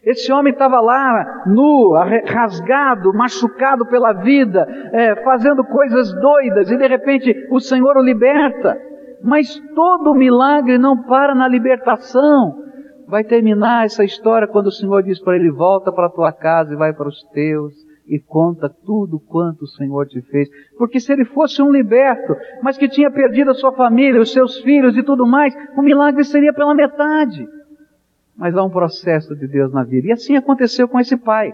Esse 0.04 0.32
homem 0.34 0.52
estava 0.52 0.82
lá, 0.82 1.44
nu, 1.46 1.94
rasgado, 2.26 3.14
machucado 3.14 3.86
pela 3.86 4.12
vida, 4.14 4.68
é, 4.92 5.24
fazendo 5.24 5.64
coisas 5.64 6.14
doidas, 6.14 6.70
e 6.70 6.78
de 6.78 6.88
repente 6.88 7.48
o 7.50 7.60
Senhor 7.60 7.96
o 7.96 8.04
liberta. 8.04 8.78
Mas 9.24 9.58
todo 9.74 10.14
milagre 10.14 10.78
não 10.78 11.04
para 11.04 11.34
na 11.34 11.48
libertação. 11.48 12.62
Vai 13.08 13.24
terminar 13.24 13.86
essa 13.86 14.04
história 14.04 14.48
quando 14.48 14.68
o 14.68 14.72
Senhor 14.72 15.04
diz 15.04 15.22
para 15.22 15.36
ele: 15.36 15.50
volta 15.50 15.92
para 15.92 16.08
a 16.08 16.12
tua 16.12 16.34
casa 16.34 16.74
e 16.74 16.78
vai 16.78 16.94
para 16.94 17.08
os 17.08 17.24
teus 17.32 17.74
e 18.08 18.20
conta 18.20 18.70
tudo 18.70 19.20
quanto 19.20 19.64
o 19.64 19.68
Senhor 19.68 20.08
te 20.08 20.22
fez. 20.22 20.50
Porque 20.78 21.00
se 21.00 21.12
ele 21.12 21.26
fosse 21.26 21.62
um 21.62 21.72
liberto, 21.72 22.36
mas 22.62 22.78
que 22.78 22.88
tinha 22.88 23.10
perdido 23.10 23.52
a 23.52 23.56
sua 23.56 23.72
família, 23.72 24.22
os 24.22 24.32
seus 24.32 24.60
filhos 24.60 24.98
e 24.98 25.04
tudo 25.04 25.26
mais, 25.26 25.56
o 25.78 25.82
milagre 25.82 26.24
seria 26.24 26.54
pela 26.54 26.76
metade. 26.76 27.48
Mas 28.36 28.56
há 28.56 28.64
um 28.64 28.70
processo 28.70 29.36
de 29.36 29.48
Deus 29.48 29.72
na 29.72 29.84
vida. 29.84 30.08
E 30.08 30.12
assim 30.12 30.36
aconteceu 30.36 30.88
com 30.88 31.00
esse 31.00 31.16
pai. 31.16 31.54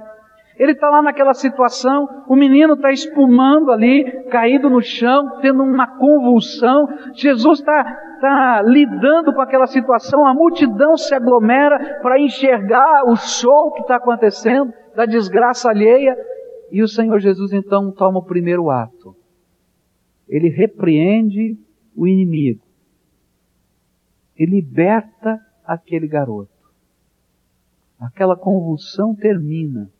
Ele 0.60 0.74
está 0.74 0.90
lá 0.90 1.02
naquela 1.02 1.34
situação, 1.34 2.26
o 2.28 2.36
menino 2.36 2.74
está 2.74 2.92
espumando 2.92 3.72
ali, 3.72 4.04
caído 4.30 4.70
no 4.70 4.82
chão, 4.82 5.40
tendo 5.42 5.64
uma 5.64 5.88
convulsão. 5.88 6.86
Jesus 7.14 7.60
está 7.60 7.82
tá 8.20 8.62
lidando 8.62 9.34
com 9.34 9.40
aquela 9.40 9.68
situação, 9.68 10.28
a 10.28 10.34
multidão 10.34 10.98
se 10.98 11.16
aglomera 11.16 12.00
para 12.02 12.20
enxergar 12.20 13.06
o 13.06 13.16
show 13.16 13.72
que 13.72 13.82
está 13.82 13.96
acontecendo, 13.96 14.74
da 14.94 15.06
desgraça 15.06 15.70
alheia. 15.70 16.18
E 16.72 16.84
o 16.84 16.88
Senhor 16.88 17.20
Jesus 17.20 17.52
então 17.52 17.92
toma 17.92 18.20
o 18.20 18.26
primeiro 18.26 18.70
ato. 18.70 19.16
Ele 20.28 20.50
repreende 20.50 21.58
o 21.96 22.08
inimigo. 22.08 22.64
E 24.38 24.46
liberta 24.46 25.40
aquele 25.66 26.08
garoto. 26.08 26.52
Aquela 28.00 28.38
convulsão 28.38 29.16
termina. 29.16 29.92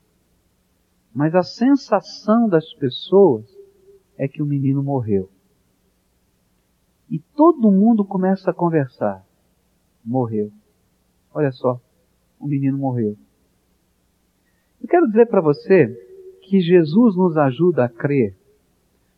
Mas 1.14 1.34
a 1.36 1.44
sensação 1.44 2.48
das 2.48 2.72
pessoas 2.76 3.46
é 4.18 4.28
que 4.28 4.42
o 4.42 4.46
menino 4.46 4.84
morreu. 4.84 5.30
E 7.10 7.20
todo 7.20 7.72
mundo 7.72 8.06
começa 8.06 8.52
a 8.52 8.54
conversar. 8.54 9.26
Morreu. 10.06 10.52
Olha 11.34 11.52
só, 11.52 11.82
o 12.40 12.48
menino 12.48 12.78
morreu. 12.78 13.18
Eu 14.82 14.88
quero 14.88 15.08
dizer 15.08 15.28
para 15.28 15.42
você 15.42 16.09
que 16.50 16.60
Jesus 16.60 17.16
nos 17.16 17.38
ajuda 17.38 17.86
a 17.86 17.90
crer 17.90 18.36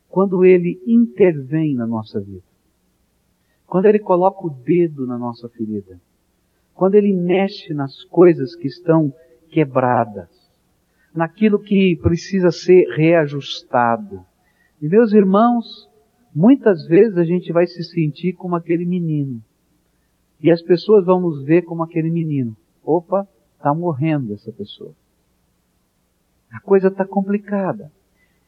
quando 0.10 0.44
Ele 0.44 0.82
intervém 0.86 1.74
na 1.74 1.88
nossa 1.88 2.20
vida. 2.20 2.44
Quando 3.66 3.86
Ele 3.86 4.00
coloca 4.00 4.46
o 4.46 4.50
dedo 4.50 5.08
na 5.08 5.18
nossa 5.18 5.48
ferida. 5.48 5.98
Quando 6.74 6.96
Ele 6.96 7.14
mexe 7.14 7.74
nas 7.74 8.04
coisas 8.04 8.54
que 8.54 8.68
estão 8.68 9.14
quebradas. 9.50 10.30
Naquilo 11.16 11.58
que 11.58 11.98
precisa 12.02 12.52
ser 12.52 12.86
reajustado. 12.98 14.26
E 14.82 14.90
meus 14.90 15.14
irmãos, 15.14 15.90
muitas 16.36 16.86
vezes 16.86 17.18
a 17.18 17.24
gente 17.24 17.54
vai 17.54 17.66
se 17.66 17.82
sentir 17.86 18.34
como 18.34 18.58
aquele 18.58 18.86
menino. 18.86 19.42
E 20.42 20.52
as 20.52 20.62
pessoas 20.62 21.06
vão 21.06 21.22
nos 21.22 21.46
ver 21.46 21.62
como 21.62 21.84
aquele 21.84 22.10
menino. 22.10 22.58
Opa, 22.84 23.26
está 23.56 23.74
morrendo 23.74 24.34
essa 24.34 24.52
pessoa. 24.52 24.94
A 26.54 26.60
coisa 26.60 26.90
está 26.90 27.06
complicada. 27.06 27.92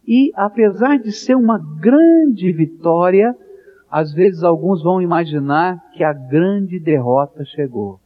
E 0.06 0.32
apesar 0.36 1.00
de 1.00 1.12
ser 1.12 1.36
uma 1.36 1.58
grande 1.58 2.52
vitória, 2.52 3.36
às 3.90 4.12
vezes 4.14 4.44
alguns 4.44 4.84
vão 4.84 5.02
imaginar 5.02 5.80
que 5.94 6.04
a 6.04 6.12
grande 6.12 6.80
derrota 6.80 7.46
chegou. 7.46 8.00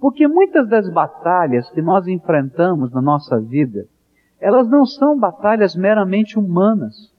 Porque 0.00 0.28
muitas 0.28 0.68
das 0.68 0.88
batalhas 0.90 1.70
que 1.70 1.80
nós 1.80 2.06
enfrentamos 2.06 2.92
na 2.92 3.00
nossa 3.00 3.40
vida, 3.40 3.86
elas 4.40 4.68
não 4.68 4.84
são 4.84 5.18
batalhas 5.18 5.74
meramente 5.74 6.38
humanas. 6.38 7.12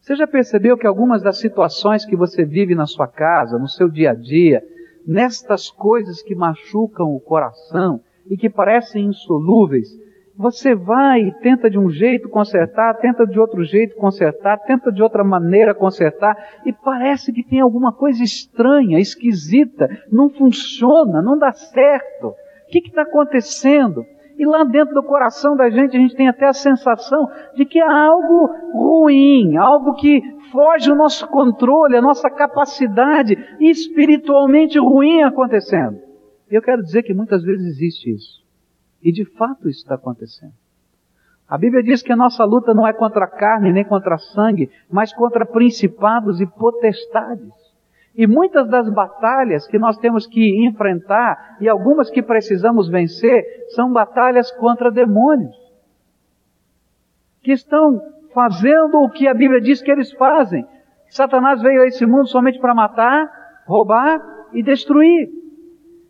Você 0.00 0.14
já 0.14 0.26
percebeu 0.26 0.76
que 0.76 0.86
algumas 0.86 1.22
das 1.22 1.38
situações 1.38 2.04
que 2.04 2.16
você 2.16 2.44
vive 2.44 2.74
na 2.74 2.86
sua 2.86 3.08
casa, 3.08 3.58
no 3.58 3.68
seu 3.68 3.88
dia 3.88 4.12
a 4.12 4.14
dia, 4.14 4.62
nestas 5.06 5.70
coisas 5.70 6.22
que 6.22 6.34
machucam 6.34 7.14
o 7.14 7.20
coração 7.20 8.00
e 8.28 8.36
que 8.36 8.48
parecem 8.48 9.06
insolúveis, 9.06 9.88
você 10.36 10.74
vai 10.74 11.20
e 11.20 11.32
tenta 11.40 11.70
de 11.70 11.78
um 11.78 11.88
jeito 11.88 12.28
consertar, 12.28 12.94
tenta 12.98 13.24
de 13.26 13.38
outro 13.38 13.62
jeito 13.64 13.94
consertar, 13.96 14.58
tenta 14.58 14.90
de 14.90 15.02
outra 15.02 15.22
maneira 15.22 15.74
consertar, 15.74 16.36
e 16.66 16.72
parece 16.72 17.32
que 17.32 17.44
tem 17.44 17.60
alguma 17.60 17.92
coisa 17.92 18.22
estranha, 18.22 18.98
esquisita, 18.98 19.88
não 20.10 20.28
funciona, 20.28 21.22
não 21.22 21.38
dá 21.38 21.52
certo. 21.52 22.28
O 22.28 22.34
que 22.68 22.78
está 22.78 23.02
acontecendo? 23.02 24.04
E 24.36 24.44
lá 24.44 24.64
dentro 24.64 24.92
do 24.94 25.02
coração 25.04 25.56
da 25.56 25.70
gente, 25.70 25.96
a 25.96 26.00
gente 26.00 26.16
tem 26.16 26.26
até 26.26 26.46
a 26.46 26.52
sensação 26.52 27.28
de 27.54 27.64
que 27.64 27.80
há 27.80 28.06
algo 28.06 28.50
ruim, 28.72 29.56
algo 29.56 29.94
que 29.94 30.20
foge 30.50 30.88
do 30.88 30.96
nosso 30.96 31.28
controle, 31.28 31.96
a 31.96 32.02
nossa 32.02 32.28
capacidade 32.28 33.38
espiritualmente 33.60 34.76
ruim 34.80 35.22
acontecendo. 35.22 36.00
E 36.50 36.54
eu 36.54 36.62
quero 36.62 36.82
dizer 36.82 37.04
que 37.04 37.14
muitas 37.14 37.44
vezes 37.44 37.64
existe 37.64 38.10
isso. 38.10 38.43
E 39.04 39.12
de 39.12 39.26
fato 39.26 39.68
isso 39.68 39.80
está 39.80 39.96
acontecendo. 39.96 40.54
A 41.46 41.58
Bíblia 41.58 41.82
diz 41.82 42.02
que 42.02 42.10
a 42.10 42.16
nossa 42.16 42.42
luta 42.42 42.72
não 42.72 42.88
é 42.88 42.92
contra 42.94 43.26
a 43.26 43.28
carne 43.28 43.70
nem 43.70 43.84
contra 43.84 44.16
sangue, 44.16 44.70
mas 44.90 45.12
contra 45.12 45.44
principados 45.44 46.40
e 46.40 46.46
potestades. 46.46 47.52
E 48.16 48.26
muitas 48.26 48.66
das 48.68 48.88
batalhas 48.88 49.66
que 49.66 49.78
nós 49.78 49.98
temos 49.98 50.26
que 50.26 50.66
enfrentar 50.66 51.58
e 51.60 51.68
algumas 51.68 52.08
que 52.08 52.22
precisamos 52.22 52.88
vencer 52.88 53.44
são 53.74 53.92
batalhas 53.92 54.50
contra 54.52 54.90
demônios. 54.90 55.54
Que 57.42 57.52
estão 57.52 58.00
fazendo 58.32 59.02
o 59.02 59.10
que 59.10 59.28
a 59.28 59.34
Bíblia 59.34 59.60
diz 59.60 59.82
que 59.82 59.90
eles 59.90 60.12
fazem. 60.12 60.66
Satanás 61.08 61.60
veio 61.60 61.82
a 61.82 61.86
esse 61.86 62.06
mundo 62.06 62.26
somente 62.28 62.58
para 62.58 62.74
matar, 62.74 63.30
roubar 63.66 64.22
e 64.52 64.62
destruir 64.62 65.28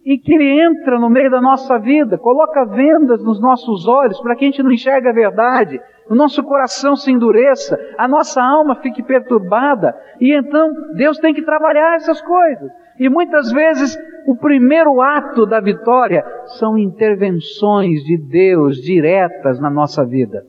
e 0.04 0.18
que 0.18 0.34
Ele 0.34 0.61
entra 0.61 0.99
no 0.99 1.08
meio 1.08 1.30
da 1.30 1.40
nossa 1.40 1.78
vida, 1.78 2.18
coloca 2.18 2.64
vendas 2.66 3.23
nos 3.25 3.40
nossos 3.40 3.88
olhos 3.88 4.20
para 4.20 4.37
que 4.37 4.44
a 4.44 4.49
gente 4.49 4.62
não 4.62 4.70
enxergue 4.70 5.08
a 5.08 5.12
verdade, 5.12 5.80
o 6.08 6.14
nosso 6.14 6.42
coração 6.42 6.94
se 6.94 7.11
endureça, 7.11 7.78
a 7.96 8.06
nossa 8.06 8.42
alma 8.42 8.76
fique 8.76 9.02
perturbada, 9.02 9.96
e 10.20 10.37
então 10.37 10.70
Deus 10.94 11.18
tem 11.18 11.32
que 11.32 11.42
trabalhar 11.42 11.94
essas 11.94 12.20
coisas. 12.20 12.70
E 12.99 13.08
muitas 13.08 13.50
vezes 13.50 13.99
o 14.26 14.37
primeiro 14.37 15.00
ato 15.00 15.46
da 15.46 15.61
vitória 15.61 16.25
são 16.58 16.76
intervenções 16.76 18.04
de 18.04 18.18
Deus 18.18 18.76
diretas 18.76 19.58
na 19.58 19.70
nossa 19.70 20.04
vida. 20.04 20.44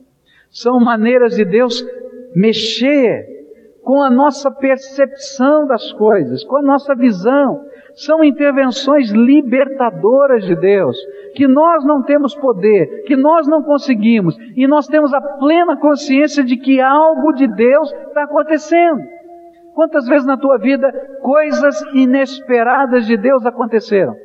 São 0.50 0.78
maneiras 0.78 1.34
de 1.34 1.44
Deus 1.44 1.84
mexer 2.34 3.35
com 3.86 4.02
a 4.02 4.10
nossa 4.10 4.50
percepção 4.50 5.64
das 5.64 5.92
coisas, 5.92 6.42
com 6.42 6.56
a 6.56 6.62
nossa 6.62 6.92
visão, 6.96 7.60
são 7.94 8.24
intervenções 8.24 9.12
libertadoras 9.12 10.44
de 10.44 10.56
Deus, 10.56 10.96
que 11.36 11.46
nós 11.46 11.84
não 11.84 12.02
temos 12.02 12.34
poder, 12.34 13.04
que 13.04 13.14
nós 13.14 13.46
não 13.46 13.62
conseguimos, 13.62 14.36
e 14.56 14.66
nós 14.66 14.88
temos 14.88 15.14
a 15.14 15.20
plena 15.20 15.76
consciência 15.76 16.42
de 16.42 16.56
que 16.56 16.80
algo 16.80 17.32
de 17.34 17.46
Deus 17.46 17.92
está 18.08 18.24
acontecendo. 18.24 19.02
Quantas 19.72 20.04
vezes 20.08 20.26
na 20.26 20.36
tua 20.36 20.58
vida 20.58 20.90
coisas 21.22 21.80
inesperadas 21.94 23.06
de 23.06 23.16
Deus 23.16 23.46
aconteceram? 23.46 24.16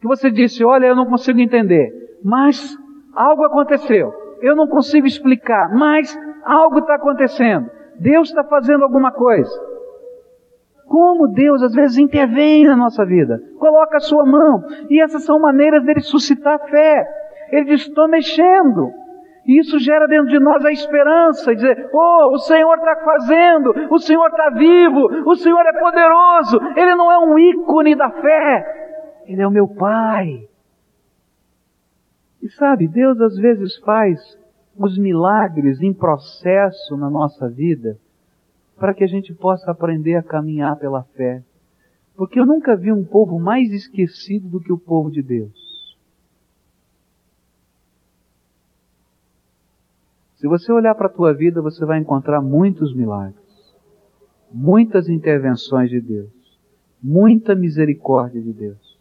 Que 0.00 0.08
você 0.08 0.30
disse, 0.30 0.64
olha, 0.64 0.86
eu 0.86 0.96
não 0.96 1.04
consigo 1.04 1.38
entender, 1.40 1.90
mas 2.24 2.74
algo 3.14 3.44
aconteceu. 3.44 4.14
Eu 4.40 4.56
não 4.56 4.66
consigo 4.66 5.06
explicar, 5.06 5.74
mas 5.74 6.18
algo 6.42 6.78
está 6.78 6.94
acontecendo. 6.94 7.76
Deus 7.98 8.28
está 8.28 8.44
fazendo 8.44 8.84
alguma 8.84 9.12
coisa. 9.12 9.50
Como 10.86 11.28
Deus 11.28 11.62
às 11.62 11.74
vezes 11.74 11.98
intervém 11.98 12.64
na 12.64 12.76
nossa 12.76 13.04
vida, 13.04 13.42
coloca 13.58 13.98
a 13.98 14.00
sua 14.00 14.24
mão, 14.24 14.64
e 14.88 15.02
essas 15.02 15.24
são 15.24 15.38
maneiras 15.38 15.84
dele 15.84 16.00
suscitar 16.00 16.58
fé. 16.70 17.06
Ele 17.50 17.64
diz: 17.66 17.82
estou 17.82 18.08
mexendo. 18.08 18.90
E 19.46 19.58
isso 19.60 19.78
gera 19.78 20.06
dentro 20.06 20.28
de 20.28 20.38
nós 20.38 20.62
a 20.62 20.70
esperança, 20.70 21.54
dizer, 21.54 21.88
oh, 21.90 22.34
o 22.34 22.38
Senhor 22.38 22.74
está 22.74 22.96
fazendo, 22.96 23.72
o 23.90 23.98
Senhor 23.98 24.26
está 24.26 24.50
vivo, 24.50 25.06
o 25.24 25.34
Senhor 25.36 25.64
é 25.64 25.80
poderoso, 25.80 26.60
Ele 26.76 26.94
não 26.94 27.10
é 27.10 27.18
um 27.18 27.38
ícone 27.38 27.96
da 27.96 28.10
fé, 28.10 29.22
Ele 29.26 29.40
é 29.40 29.48
o 29.48 29.50
meu 29.50 29.66
Pai. 29.66 30.46
E 32.42 32.48
sabe, 32.50 32.86
Deus 32.88 33.18
às 33.22 33.38
vezes 33.38 33.78
faz 33.78 34.38
os 34.78 34.96
milagres 34.96 35.82
em 35.82 35.92
processo 35.92 36.96
na 36.96 37.10
nossa 37.10 37.48
vida, 37.48 37.98
para 38.76 38.94
que 38.94 39.02
a 39.02 39.08
gente 39.08 39.34
possa 39.34 39.70
aprender 39.70 40.14
a 40.14 40.22
caminhar 40.22 40.76
pela 40.76 41.02
fé. 41.02 41.42
Porque 42.16 42.38
eu 42.38 42.46
nunca 42.46 42.76
vi 42.76 42.92
um 42.92 43.04
povo 43.04 43.38
mais 43.38 43.72
esquecido 43.72 44.48
do 44.48 44.60
que 44.60 44.72
o 44.72 44.78
povo 44.78 45.10
de 45.10 45.22
Deus. 45.22 45.68
Se 50.36 50.46
você 50.46 50.70
olhar 50.70 50.94
para 50.94 51.08
a 51.08 51.12
tua 51.12 51.34
vida, 51.34 51.60
você 51.60 51.84
vai 51.84 51.98
encontrar 51.98 52.40
muitos 52.40 52.94
milagres, 52.94 53.74
muitas 54.52 55.08
intervenções 55.08 55.90
de 55.90 56.00
Deus, 56.00 56.30
muita 57.02 57.56
misericórdia 57.56 58.40
de 58.40 58.52
Deus. 58.52 58.98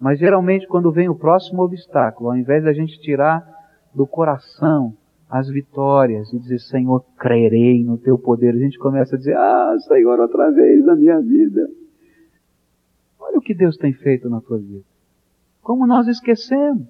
Mas 0.00 0.18
geralmente 0.18 0.66
quando 0.66 0.90
vem 0.90 1.10
o 1.10 1.14
próximo 1.14 1.62
obstáculo, 1.62 2.30
ao 2.30 2.36
invés 2.36 2.64
da 2.64 2.72
gente 2.72 2.98
tirar 3.00 3.46
do 3.94 4.06
coração 4.06 4.96
as 5.32 5.48
vitórias 5.48 6.30
e 6.30 6.38
dizer, 6.38 6.58
Senhor, 6.58 7.02
crerei 7.16 7.82
no 7.82 7.96
teu 7.96 8.18
poder. 8.18 8.54
A 8.54 8.58
gente 8.58 8.78
começa 8.78 9.16
a 9.16 9.18
dizer, 9.18 9.34
ah, 9.34 9.74
Senhor, 9.88 10.20
outra 10.20 10.50
vez 10.50 10.84
na 10.84 10.94
minha 10.94 11.18
vida. 11.22 11.70
Olha 13.18 13.38
o 13.38 13.40
que 13.40 13.54
Deus 13.54 13.78
tem 13.78 13.94
feito 13.94 14.28
na 14.28 14.42
tua 14.42 14.58
vida. 14.58 14.84
Como 15.62 15.86
nós 15.86 16.06
esquecemos. 16.06 16.86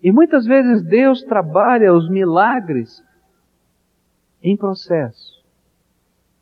E 0.00 0.12
muitas 0.12 0.46
vezes 0.46 0.84
Deus 0.84 1.24
trabalha 1.24 1.92
os 1.92 2.08
milagres 2.08 3.02
em 4.40 4.56
processo 4.56 5.44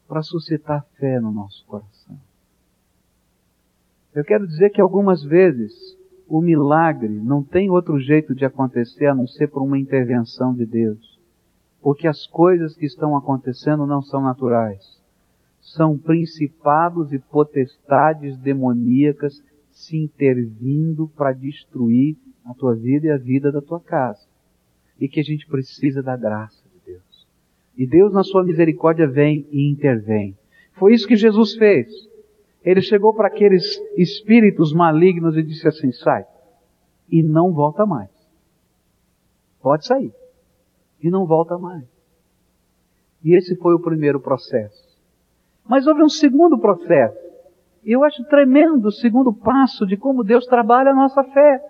para 0.06 0.20
suscitar 0.20 0.84
fé 0.98 1.18
no 1.20 1.32
nosso 1.32 1.64
coração. 1.64 2.18
Eu 4.14 4.24
quero 4.24 4.46
dizer 4.46 4.68
que 4.70 4.80
algumas 4.80 5.24
vezes 5.24 5.97
o 6.28 6.42
milagre 6.42 7.08
não 7.08 7.42
tem 7.42 7.70
outro 7.70 7.98
jeito 7.98 8.34
de 8.34 8.44
acontecer 8.44 9.06
a 9.06 9.14
não 9.14 9.26
ser 9.26 9.48
por 9.48 9.62
uma 9.62 9.78
intervenção 9.78 10.54
de 10.54 10.66
Deus. 10.66 11.18
Porque 11.80 12.06
as 12.06 12.26
coisas 12.26 12.76
que 12.76 12.84
estão 12.84 13.16
acontecendo 13.16 13.86
não 13.86 14.02
são 14.02 14.20
naturais. 14.20 15.00
São 15.60 15.96
principados 15.96 17.12
e 17.12 17.18
potestades 17.18 18.36
demoníacas 18.36 19.42
se 19.70 19.96
intervindo 19.96 21.08
para 21.16 21.32
destruir 21.32 22.16
a 22.44 22.52
tua 22.52 22.74
vida 22.74 23.06
e 23.06 23.10
a 23.10 23.16
vida 23.16 23.50
da 23.50 23.62
tua 23.62 23.80
casa. 23.80 24.26
E 25.00 25.08
que 25.08 25.20
a 25.20 25.24
gente 25.24 25.46
precisa 25.46 26.02
da 26.02 26.16
graça 26.16 26.62
de 26.74 26.92
Deus. 26.92 27.26
E 27.76 27.86
Deus, 27.86 28.12
na 28.12 28.22
sua 28.22 28.44
misericórdia, 28.44 29.06
vem 29.06 29.46
e 29.50 29.70
intervém. 29.70 30.36
Foi 30.72 30.92
isso 30.92 31.08
que 31.08 31.16
Jesus 31.16 31.54
fez. 31.54 31.88
Ele 32.64 32.80
chegou 32.82 33.14
para 33.14 33.28
aqueles 33.28 33.78
espíritos 33.96 34.72
malignos 34.72 35.36
e 35.36 35.42
disse 35.42 35.66
assim: 35.68 35.92
sai. 35.92 36.26
E 37.10 37.22
não 37.22 37.52
volta 37.52 37.86
mais. 37.86 38.10
Pode 39.62 39.86
sair. 39.86 40.12
E 41.02 41.10
não 41.10 41.24
volta 41.26 41.56
mais. 41.56 41.84
E 43.24 43.34
esse 43.34 43.56
foi 43.56 43.74
o 43.74 43.80
primeiro 43.80 44.20
processo. 44.20 44.88
Mas 45.66 45.86
houve 45.86 46.02
um 46.02 46.08
segundo 46.08 46.58
processo. 46.58 47.18
E 47.84 47.92
eu 47.92 48.04
acho 48.04 48.24
tremendo 48.24 48.86
o 48.86 48.92
segundo 48.92 49.32
passo 49.32 49.86
de 49.86 49.96
como 49.96 50.24
Deus 50.24 50.46
trabalha 50.46 50.90
a 50.90 50.94
nossa 50.94 51.22
fé. 51.24 51.62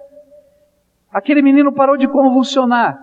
Aquele 1.13 1.43
menino 1.43 1.73
parou 1.73 1.97
de 1.97 2.09
convulsionar. 2.09 2.99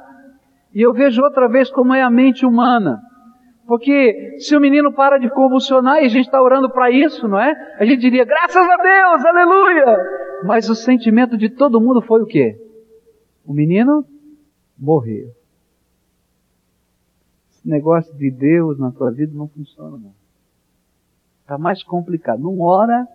E 0.73 0.81
eu 0.81 0.93
vejo 0.93 1.21
outra 1.21 1.47
vez 1.47 1.71
como 1.71 1.93
é 1.93 2.01
a 2.01 2.09
mente 2.09 2.45
humana. 2.45 3.01
Porque 3.67 4.37
se 4.39 4.55
o 4.55 4.59
menino 4.59 4.93
para 4.93 5.17
de 5.17 5.29
convulsionar 5.29 6.01
e 6.01 6.05
a 6.05 6.09
gente 6.09 6.25
está 6.25 6.41
orando 6.41 6.69
para 6.69 6.91
isso, 6.91 7.27
não 7.27 7.39
é? 7.39 7.75
A 7.79 7.85
gente 7.85 7.99
diria, 7.99 8.23
graças 8.23 8.55
a 8.55 8.77
Deus, 8.77 9.25
aleluia! 9.25 9.97
Mas 10.43 10.69
o 10.69 10.75
sentimento 10.75 11.37
de 11.37 11.49
todo 11.49 11.81
mundo 11.81 12.01
foi 12.01 12.21
o 12.21 12.25
quê? 12.25 12.59
O 13.43 13.53
menino 13.53 14.05
morreu. 14.77 15.29
Esse 17.49 17.67
negócio 17.67 18.15
de 18.15 18.29
Deus 18.29 18.77
na 18.77 18.91
tua 18.91 19.11
vida 19.11 19.31
não 19.35 19.47
funciona 19.47 19.97
não. 19.97 20.13
Está 21.41 21.57
mais 21.57 21.83
complicado. 21.83 22.39
Não 22.41 22.59
ora 22.59 23.07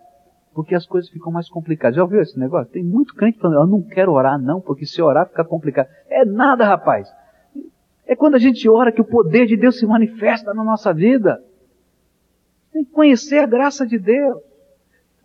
porque 0.53 0.75
as 0.75 0.85
coisas 0.85 1.09
ficam 1.09 1.31
mais 1.31 1.49
complicadas. 1.49 1.95
Já 1.95 2.03
ouviu 2.03 2.21
esse 2.21 2.37
negócio? 2.37 2.71
Tem 2.71 2.83
muito 2.83 3.15
crente 3.15 3.39
falando, 3.39 3.61
eu 3.61 3.67
não 3.67 3.81
quero 3.81 4.11
orar 4.11 4.37
não, 4.37 4.59
porque 4.59 4.85
se 4.85 5.01
orar 5.01 5.27
fica 5.27 5.45
complicado. 5.45 5.87
É 6.09 6.25
nada, 6.25 6.65
rapaz. 6.65 7.09
É 8.05 8.15
quando 8.15 8.35
a 8.35 8.39
gente 8.39 8.67
ora 8.69 8.91
que 8.91 9.01
o 9.01 9.05
poder 9.05 9.45
de 9.45 9.55
Deus 9.55 9.79
se 9.79 9.85
manifesta 9.85 10.53
na 10.53 10.63
nossa 10.63 10.93
vida. 10.93 11.43
Tem 12.71 12.83
que 12.83 12.91
conhecer 12.91 13.39
a 13.39 13.47
graça 13.47 13.85
de 13.85 13.97
Deus. 13.97 14.41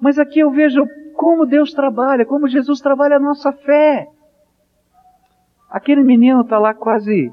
Mas 0.01 0.19
aqui 0.19 0.41
eu 0.41 0.51
vejo 0.51 0.85
como 1.15 1.47
Deus 1.47 1.73
trabalha, 1.73 2.27
como 2.27 2.49
Jesus 2.49 2.81
trabalha 2.81 3.17
a 3.17 3.21
nossa 3.21 3.53
fé. 3.53 4.09
Aquele 5.71 6.05
menino 6.05 6.43
está 6.43 6.59
lá 6.59 6.75
quase 6.75 7.33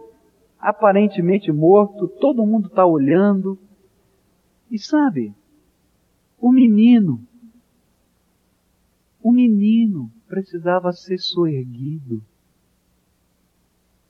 aparentemente 0.59 1.51
morto, 1.51 2.07
todo 2.07 2.45
mundo 2.45 2.67
está 2.67 2.85
olhando. 2.85 3.59
E 4.71 4.79
sabe, 4.79 5.33
o 6.39 6.51
menino, 6.51 7.21
o 9.21 9.31
menino 9.31 10.09
precisava 10.27 10.91
ser 10.91 11.17
soerguido. 11.19 12.23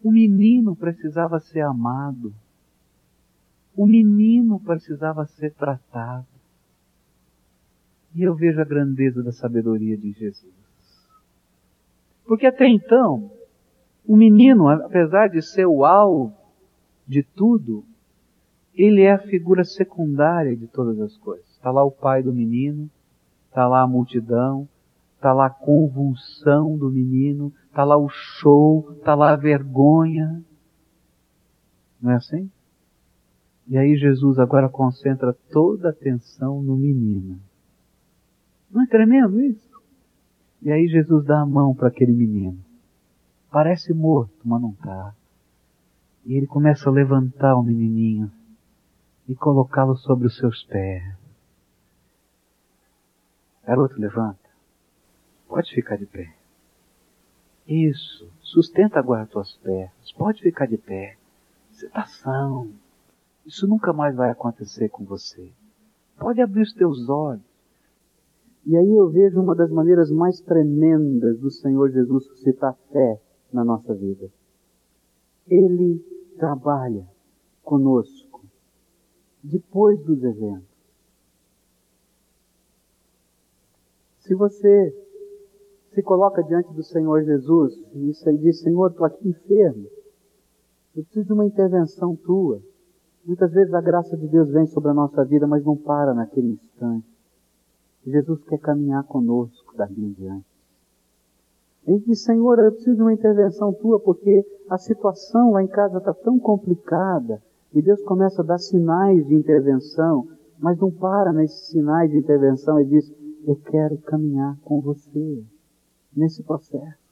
O 0.04 0.12
menino 0.12 0.76
precisava 0.76 1.40
ser 1.40 1.62
amado. 1.62 2.34
O 3.76 3.88
menino 3.88 4.60
precisava 4.60 5.26
ser 5.26 5.54
tratado. 5.54 6.28
E 8.14 8.22
eu 8.22 8.36
vejo 8.36 8.60
a 8.60 8.66
grandeza 8.66 9.24
da 9.24 9.32
sabedoria 9.32 9.98
de 9.98 10.12
Jesus. 10.12 10.54
Porque 12.26 12.46
até 12.46 12.68
então, 12.68 13.32
o 14.06 14.16
menino, 14.16 14.68
apesar 14.68 15.30
de 15.30 15.42
ser 15.42 15.66
o 15.66 15.86
alvo 15.86 16.34
de 17.08 17.24
tudo, 17.24 17.84
ele 18.74 19.02
é 19.02 19.14
a 19.14 19.20
figura 19.20 19.64
secundária 19.64 20.56
de 20.56 20.68
todas 20.68 21.00
as 21.00 21.18
coisas. 21.18 21.48
Está 21.52 21.72
lá 21.72 21.84
o 21.84 21.92
pai 21.92 22.22
do 22.22 22.34
menino, 22.34 22.90
está 23.48 23.68
lá 23.68 23.82
a 23.82 23.88
multidão, 23.88 24.68
está 25.16 25.32
lá 25.32 25.48
a 25.48 25.50
convulsão 25.50 26.78
do 26.78 26.90
menino, 26.90 27.54
está 27.74 27.84
lá 27.84 27.98
o 27.98 28.08
show, 28.08 28.94
está 29.00 29.16
lá 29.16 29.32
a 29.34 29.36
vergonha. 29.36 30.46
Não 32.00 32.12
é 32.12 32.16
assim? 32.16 32.52
E 33.68 33.76
aí 33.76 33.96
Jesus 33.96 34.38
agora 34.38 34.70
concentra 34.70 35.34
toda 35.52 35.88
a 35.88 35.92
atenção 35.92 36.62
no 36.62 36.78
menino. 36.78 37.40
Não 38.70 38.84
é 38.84 38.86
tremendo 38.86 39.42
isso? 39.42 39.82
E 40.62 40.72
aí 40.72 40.88
Jesus 40.88 41.26
dá 41.26 41.42
a 41.42 41.46
mão 41.48 41.74
para 41.74 41.88
aquele 41.88 42.14
menino. 42.14 42.64
Parece 43.50 43.92
morto, 43.92 44.38
mas 44.46 44.62
não 44.62 44.72
está. 44.72 45.16
E 46.26 46.36
ele 46.36 46.46
começa 46.46 46.90
a 46.90 46.94
levantar 46.94 47.56
o 47.56 47.64
menininho 47.64 48.32
e 49.28 49.34
colocá-lo 49.34 49.96
sobre 49.96 50.28
os 50.28 50.38
seus 50.38 50.64
pés. 50.66 51.04
Garoto, 53.66 54.00
levanta. 54.00 54.50
Pode 55.48 55.74
ficar 55.74 55.98
de 55.98 56.06
pé. 56.06 56.43
Isso. 57.68 58.30
Sustenta 58.42 59.00
agora 59.00 59.24
as 59.24 59.30
tuas 59.30 59.54
pernas. 59.58 60.12
Pode 60.18 60.42
ficar 60.42 60.68
de 60.68 60.78
pé. 60.78 61.18
Você 61.72 61.86
está 61.86 62.06
são. 62.06 62.72
Isso 63.46 63.68
nunca 63.68 63.92
mais 63.92 64.16
vai 64.16 64.30
acontecer 64.30 64.90
com 64.90 65.04
você. 65.04 65.52
Pode 66.18 66.42
abrir 66.42 66.62
os 66.62 66.74
teus 66.74 67.10
olhos. 67.10 67.44
E 68.66 68.78
aí 68.78 68.96
eu 68.96 69.10
vejo 69.10 69.42
uma 69.42 69.56
das 69.56 69.70
maneiras 69.70 70.10
mais 70.10 70.40
tremendas 70.40 71.38
do 71.40 71.52
Senhor 71.52 71.92
Jesus 71.92 72.26
suscitar 72.26 72.78
fé 72.92 73.20
na 73.52 73.64
nossa 73.64 73.94
vida. 73.94 74.30
Ele 75.48 76.00
trabalha 76.38 77.06
conosco 77.62 78.42
depois 79.44 80.02
dos 80.04 80.24
eventos. 80.24 80.74
Se 84.20 84.34
você 84.34 85.03
se 85.94 86.02
coloca 86.02 86.44
diante 86.44 86.74
do 86.74 86.84
Senhor 86.84 87.24
Jesus 87.24 87.74
e 87.94 88.38
diz, 88.38 88.60
Senhor, 88.62 88.90
estou 88.90 89.06
aqui 89.06 89.30
enfermo, 89.30 89.86
eu 90.96 91.04
preciso 91.04 91.26
de 91.26 91.34
uma 91.34 91.46
intervenção 91.46 92.16
tua. 92.16 92.62
Muitas 93.26 93.52
vezes 93.52 93.74
a 93.74 93.82
graça 93.82 94.18
de 94.18 94.28
Deus 94.28 94.50
vem 94.50 94.66
sobre 94.68 94.92
a 94.92 94.94
nossa 94.94 95.24
vida, 95.24 95.48
mas 95.48 95.64
não 95.64 95.78
para 95.78 96.14
naquele 96.14 96.50
instante. 96.50 97.08
Jesus 98.06 98.44
quer 98.44 98.60
caminhar 98.60 99.04
conosco 99.06 99.76
daqui 99.78 100.02
em 100.02 100.12
diante. 100.12 100.46
Gente 101.88 102.06
diz, 102.06 102.24
Senhor, 102.24 102.60
eu 102.60 102.72
preciso 102.72 102.96
de 102.96 103.02
uma 103.02 103.14
intervenção 103.14 103.74
tua 103.74 104.00
porque 104.00 104.46
a 104.70 104.78
situação 104.78 105.52
lá 105.52 105.64
em 105.64 105.68
casa 105.68 105.98
está 105.98 106.14
tão 106.14 106.38
complicada. 106.40 107.42
E 107.74 107.82
Deus 107.82 108.02
começa 108.04 108.42
a 108.42 108.46
dar 108.46 108.60
sinais 108.60 109.26
de 109.26 109.34
intervenção, 109.34 110.28
mas 110.60 110.78
não 110.78 110.92
para 110.92 111.34
nesses 111.34 111.70
sinais 111.70 112.12
de 112.12 112.18
intervenção 112.18 112.80
e 112.80 112.86
diz, 112.86 113.12
eu 113.46 113.56
quero 113.56 113.98
caminhar 114.00 114.58
com 114.62 114.80
você 114.80 115.44
nesse 116.16 116.44
processo. 116.44 117.04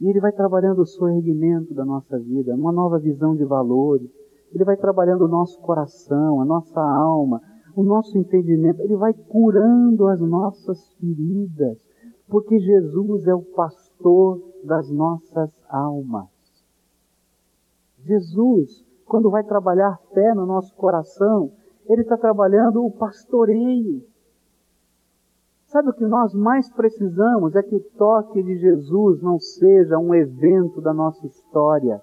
E 0.00 0.08
Ele 0.08 0.20
vai 0.20 0.32
trabalhando 0.32 0.82
o 0.82 0.86
sorrimento 0.86 1.72
da 1.72 1.84
nossa 1.84 2.18
vida, 2.18 2.54
uma 2.54 2.72
nova 2.72 2.98
visão 2.98 3.34
de 3.36 3.44
valores. 3.44 4.10
Ele 4.52 4.64
vai 4.64 4.76
trabalhando 4.76 5.24
o 5.24 5.28
nosso 5.28 5.58
coração, 5.60 6.40
a 6.40 6.44
nossa 6.44 6.80
alma, 6.80 7.40
o 7.76 7.82
nosso 7.82 8.16
entendimento, 8.16 8.80
Ele 8.80 8.96
vai 8.96 9.12
curando 9.12 10.06
as 10.06 10.20
nossas 10.20 10.92
feridas, 10.94 11.78
porque 12.28 12.58
Jesus 12.58 13.26
é 13.26 13.34
o 13.34 13.42
pastor 13.42 14.40
das 14.64 14.90
nossas 14.90 15.50
almas. 15.68 16.28
Jesus, 18.04 18.84
quando 19.06 19.30
vai 19.30 19.42
trabalhar 19.42 19.98
fé 20.12 20.34
no 20.34 20.46
nosso 20.46 20.74
coração, 20.74 21.50
Ele 21.86 22.02
está 22.02 22.16
trabalhando 22.16 22.84
o 22.84 22.90
pastoreio. 22.90 24.02
Sabe 25.74 25.90
o 25.90 25.92
que 25.92 26.06
nós 26.06 26.32
mais 26.32 26.70
precisamos 26.70 27.56
é 27.56 27.60
que 27.60 27.74
o 27.74 27.80
toque 27.80 28.40
de 28.44 28.58
Jesus 28.58 29.20
não 29.20 29.40
seja 29.40 29.98
um 29.98 30.14
evento 30.14 30.80
da 30.80 30.94
nossa 30.94 31.26
história, 31.26 32.00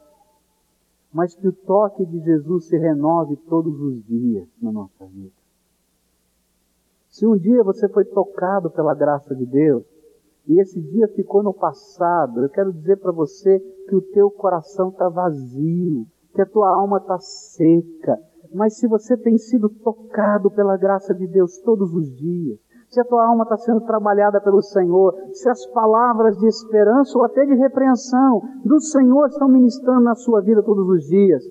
mas 1.14 1.34
que 1.34 1.48
o 1.48 1.54
toque 1.54 2.06
de 2.06 2.20
Jesus 2.20 2.68
se 2.68 2.78
renove 2.78 3.38
todos 3.38 3.80
os 3.80 4.04
dias 4.04 4.46
na 4.62 4.74
nossa 4.74 5.06
vida. 5.06 5.32
Se 7.12 7.26
um 7.26 7.38
dia 7.38 7.64
você 7.64 7.88
foi 7.88 8.04
tocado 8.04 8.70
pela 8.70 8.94
graça 8.94 9.34
de 9.34 9.46
Deus, 9.46 9.86
e 10.50 10.60
esse 10.60 10.82
dia 10.82 11.08
ficou 11.08 11.42
no 11.42 11.54
passado, 11.54 12.44
eu 12.44 12.50
quero 12.50 12.74
dizer 12.74 12.98
para 12.98 13.14
você 13.14 13.58
que 13.88 13.96
o 13.96 14.02
teu 14.02 14.30
coração 14.30 14.90
está 14.90 15.08
vazio, 15.08 16.06
que 16.36 16.42
a 16.42 16.46
tua 16.46 16.68
alma 16.76 16.98
está 16.98 17.18
seca. 17.20 18.20
Mas 18.54 18.76
se 18.78 18.86
você 18.86 19.16
tem 19.16 19.38
sido 19.38 19.70
tocado 19.70 20.52
pela 20.52 20.76
graça 20.76 21.14
de 21.14 21.26
Deus 21.26 21.58
todos 21.60 21.94
os 21.94 22.14
dias, 22.14 22.60
se 22.92 23.00
a 23.00 23.06
tua 23.06 23.26
alma 23.26 23.44
está 23.44 23.56
sendo 23.56 23.80
trabalhada 23.82 24.42
pelo 24.42 24.62
Senhor, 24.62 25.16
se 25.32 25.50
as 25.50 25.66
palavras 25.68 26.38
de 26.38 26.46
esperança 26.46 27.18
ou 27.18 27.24
até 27.24 27.46
de 27.46 27.56
repreensão 27.56 28.42
do 28.66 28.82
Senhor 28.82 29.28
estão 29.28 29.48
ministrando 29.48 30.02
na 30.02 30.14
sua 30.14 30.42
vida 30.42 30.62
todos 30.62 30.86
os 30.90 31.06
dias, 31.08 31.42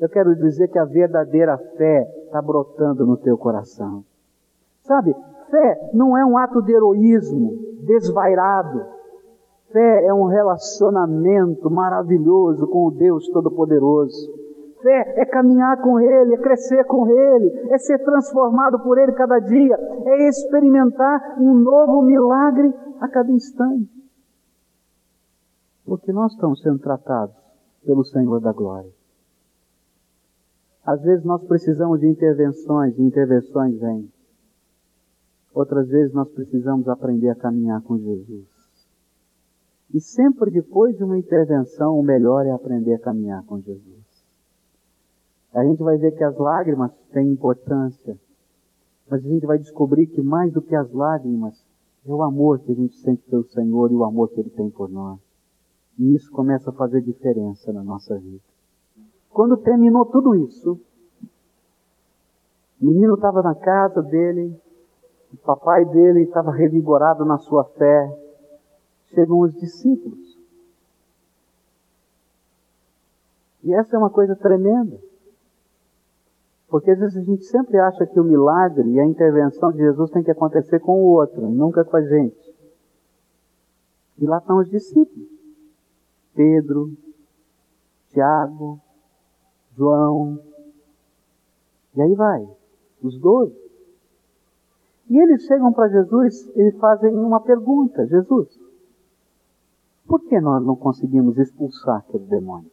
eu 0.00 0.08
quero 0.08 0.34
dizer 0.34 0.68
que 0.68 0.78
a 0.78 0.86
verdadeira 0.86 1.58
fé 1.76 2.08
está 2.24 2.40
brotando 2.40 3.04
no 3.04 3.18
teu 3.18 3.36
coração. 3.36 4.02
Sabe, 4.80 5.14
fé 5.50 5.90
não 5.92 6.16
é 6.16 6.24
um 6.24 6.38
ato 6.38 6.62
de 6.62 6.72
heroísmo 6.72 7.50
desvairado. 7.84 8.80
Fé 9.70 10.06
é 10.06 10.14
um 10.14 10.24
relacionamento 10.24 11.70
maravilhoso 11.70 12.66
com 12.66 12.86
o 12.86 12.90
Deus 12.90 13.28
Todo-Poderoso. 13.28 14.47
Fé 14.82 15.20
é 15.20 15.24
caminhar 15.24 15.80
com 15.82 15.98
Ele, 16.00 16.34
é 16.34 16.38
crescer 16.38 16.84
com 16.84 17.08
Ele, 17.08 17.72
é 17.72 17.78
ser 17.78 17.98
transformado 18.04 18.78
por 18.80 18.98
Ele 18.98 19.12
cada 19.12 19.38
dia, 19.38 19.76
é 20.06 20.28
experimentar 20.28 21.36
um 21.40 21.54
novo 21.54 22.02
milagre 22.02 22.72
a 23.00 23.08
cada 23.08 23.30
instante. 23.30 23.90
Porque 25.84 26.12
nós 26.12 26.32
estamos 26.32 26.60
sendo 26.62 26.78
tratados 26.78 27.34
pelo 27.84 28.04
Senhor 28.04 28.40
da 28.40 28.52
Glória. 28.52 28.90
Às 30.84 31.02
vezes 31.02 31.24
nós 31.24 31.42
precisamos 31.44 32.00
de 32.00 32.06
intervenções, 32.06 32.98
e 32.98 33.02
intervenções 33.02 33.78
vêm. 33.78 34.10
Outras 35.54 35.88
vezes 35.88 36.14
nós 36.14 36.28
precisamos 36.30 36.88
aprender 36.88 37.30
a 37.30 37.34
caminhar 37.34 37.82
com 37.82 37.98
Jesus. 37.98 38.46
E 39.92 40.00
sempre 40.00 40.50
depois 40.50 40.96
de 40.96 41.04
uma 41.04 41.18
intervenção, 41.18 41.98
o 41.98 42.02
melhor 42.02 42.46
é 42.46 42.50
aprender 42.50 42.94
a 42.94 42.98
caminhar 42.98 43.44
com 43.44 43.60
Jesus. 43.60 44.07
A 45.54 45.64
gente 45.64 45.82
vai 45.82 45.96
ver 45.96 46.12
que 46.12 46.22
as 46.22 46.36
lágrimas 46.36 46.92
têm 47.12 47.30
importância, 47.30 48.18
mas 49.08 49.24
a 49.24 49.28
gente 49.28 49.46
vai 49.46 49.58
descobrir 49.58 50.06
que 50.06 50.22
mais 50.22 50.52
do 50.52 50.60
que 50.60 50.74
as 50.74 50.92
lágrimas, 50.92 51.66
é 52.06 52.12
o 52.12 52.22
amor 52.22 52.58
que 52.60 52.72
a 52.72 52.74
gente 52.74 52.96
sente 52.96 53.22
pelo 53.28 53.44
Senhor 53.44 53.90
e 53.90 53.94
o 53.94 54.04
amor 54.04 54.28
que 54.30 54.40
Ele 54.40 54.50
tem 54.50 54.70
por 54.70 54.88
nós. 54.88 55.18
E 55.98 56.14
isso 56.14 56.30
começa 56.30 56.70
a 56.70 56.72
fazer 56.72 57.02
diferença 57.02 57.72
na 57.72 57.82
nossa 57.82 58.16
vida. 58.18 58.44
Quando 59.30 59.56
terminou 59.56 60.06
tudo 60.06 60.34
isso, 60.34 60.80
o 62.80 62.86
menino 62.86 63.14
estava 63.14 63.42
na 63.42 63.54
casa 63.54 64.02
dele, 64.02 64.56
o 65.32 65.36
papai 65.38 65.84
dele 65.86 66.22
estava 66.22 66.52
revigorado 66.52 67.24
na 67.24 67.38
sua 67.38 67.64
fé. 67.64 68.16
Chegam 69.06 69.40
os 69.40 69.52
discípulos. 69.54 70.38
E 73.64 73.74
essa 73.74 73.96
é 73.96 73.98
uma 73.98 74.10
coisa 74.10 74.36
tremenda. 74.36 74.98
Porque 76.68 76.90
às 76.90 76.98
vezes 76.98 77.16
a 77.16 77.22
gente 77.22 77.44
sempre 77.44 77.78
acha 77.78 78.06
que 78.06 78.20
o 78.20 78.24
milagre 78.24 78.88
e 78.90 79.00
a 79.00 79.06
intervenção 79.06 79.72
de 79.72 79.78
Jesus 79.78 80.10
tem 80.10 80.22
que 80.22 80.30
acontecer 80.30 80.78
com 80.80 81.00
o 81.00 81.06
outro, 81.06 81.48
nunca 81.48 81.84
com 81.84 81.96
a 81.96 82.02
gente. 82.02 82.54
E 84.18 84.26
lá 84.26 84.38
estão 84.38 84.58
os 84.58 84.68
discípulos. 84.68 85.28
Pedro, 86.34 86.92
Tiago, 88.10 88.80
João. 89.76 90.38
E 91.94 92.02
aí 92.02 92.14
vai. 92.14 92.46
Os 93.02 93.18
doze. 93.18 93.56
E 95.08 95.16
eles 95.16 95.44
chegam 95.44 95.72
para 95.72 95.88
Jesus 95.88 96.46
e 96.54 96.72
fazem 96.72 97.16
uma 97.16 97.40
pergunta: 97.40 98.06
Jesus, 98.06 98.48
por 100.06 100.20
que 100.20 100.38
nós 100.40 100.64
não 100.64 100.76
conseguimos 100.76 101.38
expulsar 101.38 101.98
aquele 101.98 102.26
demônio? 102.26 102.70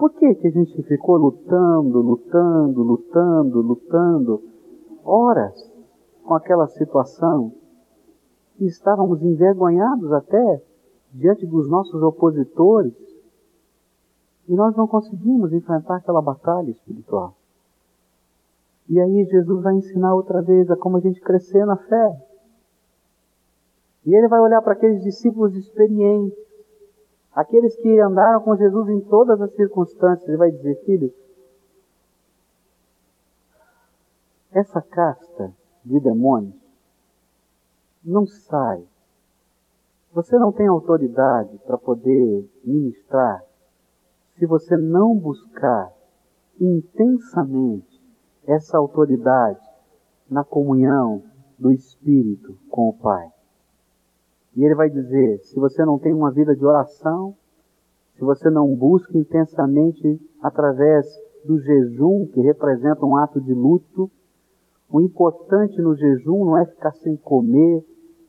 Por 0.00 0.14
que, 0.14 0.34
que 0.36 0.46
a 0.46 0.50
gente 0.50 0.82
ficou 0.84 1.18
lutando, 1.18 2.00
lutando, 2.00 2.82
lutando, 2.82 3.60
lutando, 3.60 4.42
horas 5.04 5.70
com 6.24 6.32
aquela 6.34 6.66
situação 6.68 7.52
e 8.58 8.64
estávamos 8.64 9.22
envergonhados 9.22 10.10
até 10.10 10.62
diante 11.12 11.46
dos 11.46 11.68
nossos 11.68 12.02
opositores 12.02 12.94
e 14.48 14.54
nós 14.54 14.74
não 14.74 14.88
conseguimos 14.88 15.52
enfrentar 15.52 15.96
aquela 15.96 16.22
batalha 16.22 16.70
espiritual. 16.70 17.34
E 18.88 18.98
aí 18.98 19.24
Jesus 19.26 19.62
vai 19.62 19.74
ensinar 19.74 20.14
outra 20.14 20.40
vez 20.40 20.70
a 20.70 20.78
como 20.78 20.96
a 20.96 21.00
gente 21.00 21.20
crescer 21.20 21.66
na 21.66 21.76
fé. 21.76 22.26
E 24.06 24.16
ele 24.16 24.28
vai 24.28 24.40
olhar 24.40 24.62
para 24.62 24.72
aqueles 24.72 25.02
discípulos 25.02 25.54
experientes, 25.54 26.49
aqueles 27.32 27.76
que 27.76 28.00
andaram 28.00 28.40
com 28.42 28.56
Jesus 28.56 28.88
em 28.88 29.00
todas 29.02 29.40
as 29.40 29.54
circunstâncias, 29.54 30.28
ele 30.28 30.36
vai 30.36 30.50
dizer, 30.50 30.74
filhos, 30.84 31.12
essa 34.52 34.82
casta 34.82 35.54
de 35.84 36.00
demônios 36.00 36.54
não 38.04 38.26
sai. 38.26 38.84
Você 40.12 40.36
não 40.38 40.50
tem 40.50 40.66
autoridade 40.66 41.56
para 41.58 41.78
poder 41.78 42.50
ministrar 42.64 43.44
se 44.36 44.46
você 44.46 44.76
não 44.76 45.16
buscar 45.16 45.92
intensamente 46.60 48.00
essa 48.46 48.76
autoridade 48.76 49.60
na 50.28 50.42
comunhão 50.42 51.22
do 51.58 51.70
Espírito 51.70 52.58
com 52.70 52.88
o 52.88 52.92
Pai. 52.94 53.30
E 54.60 54.64
ele 54.66 54.74
vai 54.74 54.90
dizer: 54.90 55.38
se 55.38 55.58
você 55.58 55.82
não 55.86 55.98
tem 55.98 56.12
uma 56.12 56.30
vida 56.30 56.54
de 56.54 56.62
oração, 56.66 57.34
se 58.14 58.20
você 58.20 58.50
não 58.50 58.76
busca 58.76 59.16
intensamente 59.16 60.20
através 60.42 61.06
do 61.46 61.58
jejum, 61.58 62.26
que 62.26 62.42
representa 62.42 63.06
um 63.06 63.16
ato 63.16 63.40
de 63.40 63.54
luto, 63.54 64.10
o 64.92 65.00
importante 65.00 65.80
no 65.80 65.96
jejum 65.96 66.44
não 66.44 66.58
é 66.58 66.66
ficar 66.66 66.92
sem 66.92 67.16
comer, 67.16 67.82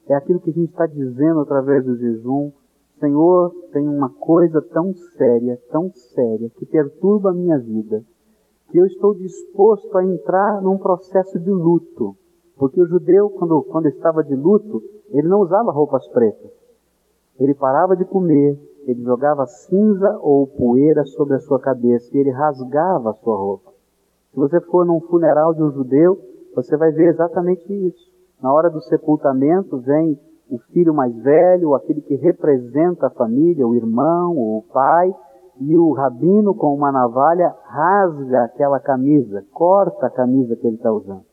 é 0.07 0.15
aquilo 0.15 0.39
que 0.39 0.51
a 0.51 0.53
gente 0.53 0.69
está 0.69 0.87
dizendo 0.87 1.41
através 1.41 1.83
do 1.83 1.97
jejum, 1.97 2.53
Senhor, 2.97 3.53
tem 3.73 3.85
uma 3.85 4.09
coisa 4.09 4.61
tão 4.61 4.93
séria, 5.17 5.59
tão 5.69 5.91
séria, 5.91 6.49
que 6.51 6.65
perturba 6.65 7.31
a 7.31 7.33
minha 7.33 7.59
vida, 7.59 8.05
que 8.69 8.77
eu 8.77 8.85
estou 8.85 9.13
disposto 9.15 9.97
a 9.97 10.05
entrar 10.05 10.61
num 10.61 10.77
processo 10.77 11.37
de 11.37 11.51
luto. 11.51 12.15
Porque 12.61 12.79
o 12.79 12.85
judeu, 12.85 13.27
quando, 13.31 13.63
quando 13.63 13.87
estava 13.87 14.23
de 14.23 14.35
luto, 14.35 14.83
ele 15.09 15.27
não 15.27 15.39
usava 15.39 15.71
roupas 15.71 16.07
pretas. 16.09 16.51
Ele 17.39 17.55
parava 17.55 17.95
de 17.95 18.05
comer, 18.05 18.55
ele 18.85 19.01
jogava 19.01 19.47
cinza 19.47 20.19
ou 20.21 20.45
poeira 20.45 21.03
sobre 21.05 21.37
a 21.37 21.39
sua 21.39 21.59
cabeça 21.59 22.15
e 22.15 22.19
ele 22.19 22.29
rasgava 22.29 23.09
a 23.09 23.13
sua 23.15 23.35
roupa. 23.35 23.71
Se 24.29 24.37
você 24.37 24.61
for 24.61 24.85
num 24.85 25.01
funeral 25.01 25.55
de 25.55 25.63
um 25.63 25.71
judeu, 25.71 26.19
você 26.55 26.77
vai 26.77 26.91
ver 26.91 27.07
exatamente 27.07 27.65
isso. 27.73 28.11
Na 28.39 28.53
hora 28.53 28.69
do 28.69 28.79
sepultamento, 28.81 29.79
vem 29.79 30.19
o 30.47 30.59
filho 30.71 30.93
mais 30.93 31.15
velho, 31.15 31.73
aquele 31.73 32.01
que 32.01 32.13
representa 32.13 33.07
a 33.07 33.09
família, 33.09 33.67
o 33.67 33.73
irmão, 33.73 34.37
o 34.37 34.63
pai, 34.71 35.11
e 35.59 35.75
o 35.75 35.93
rabino 35.93 36.53
com 36.53 36.75
uma 36.75 36.91
navalha 36.91 37.55
rasga 37.65 38.43
aquela 38.43 38.79
camisa, 38.79 39.43
corta 39.51 40.05
a 40.05 40.11
camisa 40.11 40.55
que 40.55 40.67
ele 40.67 40.75
está 40.75 40.91
usando. 40.91 41.30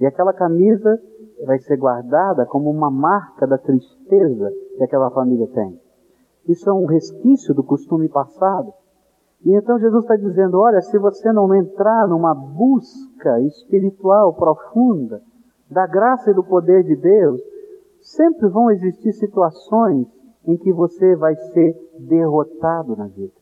E 0.00 0.06
aquela 0.06 0.32
camisa 0.32 1.00
vai 1.46 1.58
ser 1.58 1.76
guardada 1.76 2.46
como 2.46 2.70
uma 2.70 2.90
marca 2.90 3.46
da 3.46 3.58
tristeza 3.58 4.52
que 4.76 4.84
aquela 4.84 5.10
família 5.10 5.46
tem. 5.48 5.78
Isso 6.48 6.68
é 6.68 6.72
um 6.72 6.86
resquício 6.86 7.54
do 7.54 7.62
costume 7.62 8.08
passado. 8.08 8.72
E 9.44 9.54
então 9.54 9.78
Jesus 9.78 10.04
está 10.04 10.16
dizendo: 10.16 10.58
olha, 10.58 10.80
se 10.80 10.98
você 10.98 11.32
não 11.32 11.54
entrar 11.54 12.08
numa 12.08 12.34
busca 12.34 13.40
espiritual 13.40 14.34
profunda 14.34 15.20
da 15.70 15.86
graça 15.86 16.30
e 16.30 16.34
do 16.34 16.44
poder 16.44 16.84
de 16.84 16.96
Deus, 16.96 17.40
Sempre 18.02 18.48
vão 18.48 18.70
existir 18.70 19.12
situações 19.12 20.08
em 20.44 20.56
que 20.56 20.72
você 20.72 21.14
vai 21.14 21.36
ser 21.36 21.76
derrotado 22.00 22.96
na 22.96 23.06
vida. 23.06 23.32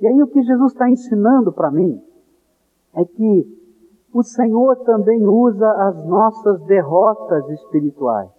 E 0.00 0.06
aí 0.06 0.22
o 0.22 0.28
que 0.28 0.40
Jesus 0.40 0.72
está 0.72 0.88
ensinando 0.88 1.52
para 1.52 1.70
mim 1.70 2.00
é 2.94 3.04
que 3.04 3.61
o 4.12 4.22
Senhor 4.22 4.76
também 4.84 5.26
usa 5.26 5.70
as 5.88 6.04
nossas 6.06 6.60
derrotas 6.64 7.48
espirituais 7.48 8.30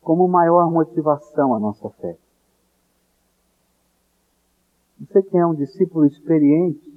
como 0.00 0.28
maior 0.28 0.70
motivação 0.70 1.54
à 1.54 1.58
nossa 1.58 1.90
fé. 1.90 2.16
Você 5.00 5.22
que 5.22 5.36
é 5.36 5.46
um 5.46 5.54
discípulo 5.54 6.06
experiente, 6.06 6.90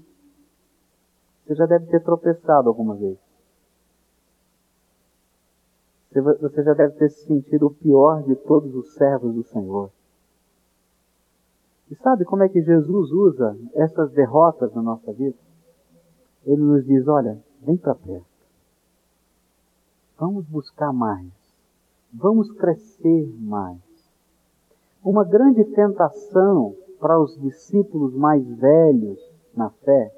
você 1.43 1.55
já 1.55 1.65
deve 1.65 1.87
ter 1.87 2.01
tropeçado 2.01 2.69
alguma 2.69 2.95
vez. 2.95 3.17
Você 6.11 6.63
já 6.63 6.73
deve 6.73 6.93
ter 6.95 7.09
se 7.09 7.25
sentido 7.25 7.67
o 7.67 7.73
pior 7.73 8.23
de 8.23 8.35
todos 8.35 8.73
os 8.75 8.93
servos 8.93 9.33
do 9.33 9.43
Senhor. 9.43 9.89
E 11.89 11.95
sabe 11.95 12.23
como 12.23 12.43
é 12.43 12.49
que 12.49 12.61
Jesus 12.61 13.11
usa 13.11 13.57
essas 13.73 14.11
derrotas 14.11 14.73
na 14.73 14.81
nossa 14.81 15.11
vida? 15.11 15.37
Ele 16.45 16.61
nos 16.61 16.85
diz: 16.85 17.07
olha, 17.07 17.41
vem 17.61 17.77
para 17.77 17.95
perto. 17.95 18.25
Vamos 20.17 20.45
buscar 20.47 20.93
mais. 20.93 21.31
Vamos 22.13 22.51
crescer 22.51 23.27
mais. 23.39 23.81
Uma 25.03 25.25
grande 25.25 25.65
tentação 25.65 26.75
para 26.99 27.19
os 27.19 27.39
discípulos 27.41 28.13
mais 28.15 28.45
velhos 28.57 29.19
na 29.55 29.69
fé 29.69 30.13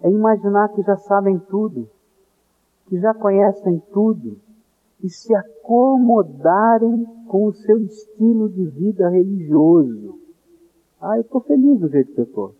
é 0.00 0.10
imaginar 0.10 0.68
que 0.70 0.82
já 0.82 0.96
sabem 0.96 1.38
tudo, 1.38 1.88
que 2.86 2.98
já 2.98 3.14
conhecem 3.14 3.82
tudo, 3.92 4.38
e 5.02 5.08
se 5.08 5.34
acomodarem 5.34 7.04
com 7.26 7.46
o 7.46 7.52
seu 7.52 7.78
estilo 7.78 8.48
de 8.48 8.66
vida 8.66 9.08
religioso. 9.08 10.18
Ah, 11.00 11.16
eu 11.16 11.22
estou 11.22 11.40
feliz 11.40 11.80
do 11.80 11.88
jeito 11.88 12.12
que 12.12 12.20
eu 12.20 12.24
estou. 12.24 12.59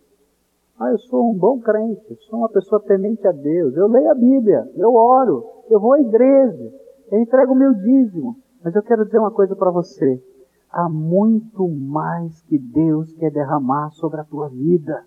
Ah, 0.80 0.90
eu 0.90 0.98
sou 0.98 1.30
um 1.30 1.36
bom 1.36 1.60
crente, 1.60 2.16
sou 2.28 2.38
uma 2.38 2.48
pessoa 2.48 2.80
temente 2.80 3.26
a 3.28 3.32
Deus, 3.32 3.76
eu 3.76 3.86
leio 3.86 4.10
a 4.10 4.14
Bíblia, 4.14 4.66
eu 4.76 4.94
oro, 4.94 5.44
eu 5.68 5.78
vou 5.78 5.92
à 5.92 6.00
igreja, 6.00 6.72
eu 7.12 7.20
entrego 7.20 7.52
o 7.52 7.56
meu 7.56 7.74
dízimo. 7.74 8.36
Mas 8.64 8.74
eu 8.74 8.82
quero 8.82 9.04
dizer 9.04 9.18
uma 9.18 9.30
coisa 9.30 9.54
para 9.54 9.70
você. 9.70 10.22
Há 10.70 10.88
muito 10.88 11.68
mais 11.68 12.40
que 12.42 12.58
Deus 12.58 13.12
quer 13.14 13.30
derramar 13.30 13.90
sobre 13.90 14.20
a 14.20 14.24
tua 14.24 14.48
vida. 14.48 15.04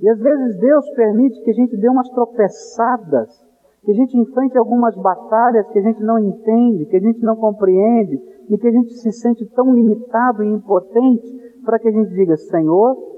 E 0.00 0.08
às 0.08 0.18
vezes 0.18 0.60
Deus 0.60 0.88
permite 0.90 1.42
que 1.42 1.50
a 1.50 1.54
gente 1.54 1.76
dê 1.76 1.88
umas 1.88 2.08
tropeçadas 2.10 3.44
que 3.84 3.90
a 3.90 3.94
gente 3.94 4.16
enfrente 4.16 4.56
algumas 4.56 4.96
batalhas 4.96 5.68
que 5.70 5.78
a 5.78 5.82
gente 5.82 6.02
não 6.02 6.18
entende, 6.18 6.86
que 6.86 6.96
a 6.96 7.00
gente 7.00 7.20
não 7.22 7.36
compreende, 7.36 8.18
e 8.48 8.56
que 8.56 8.66
a 8.66 8.70
gente 8.70 8.94
se 8.94 9.12
sente 9.12 9.44
tão 9.54 9.74
limitado 9.74 10.42
e 10.42 10.48
impotente, 10.48 11.60
para 11.64 11.78
que 11.78 11.88
a 11.88 11.92
gente 11.92 12.14
diga, 12.14 12.36
Senhor, 12.36 13.13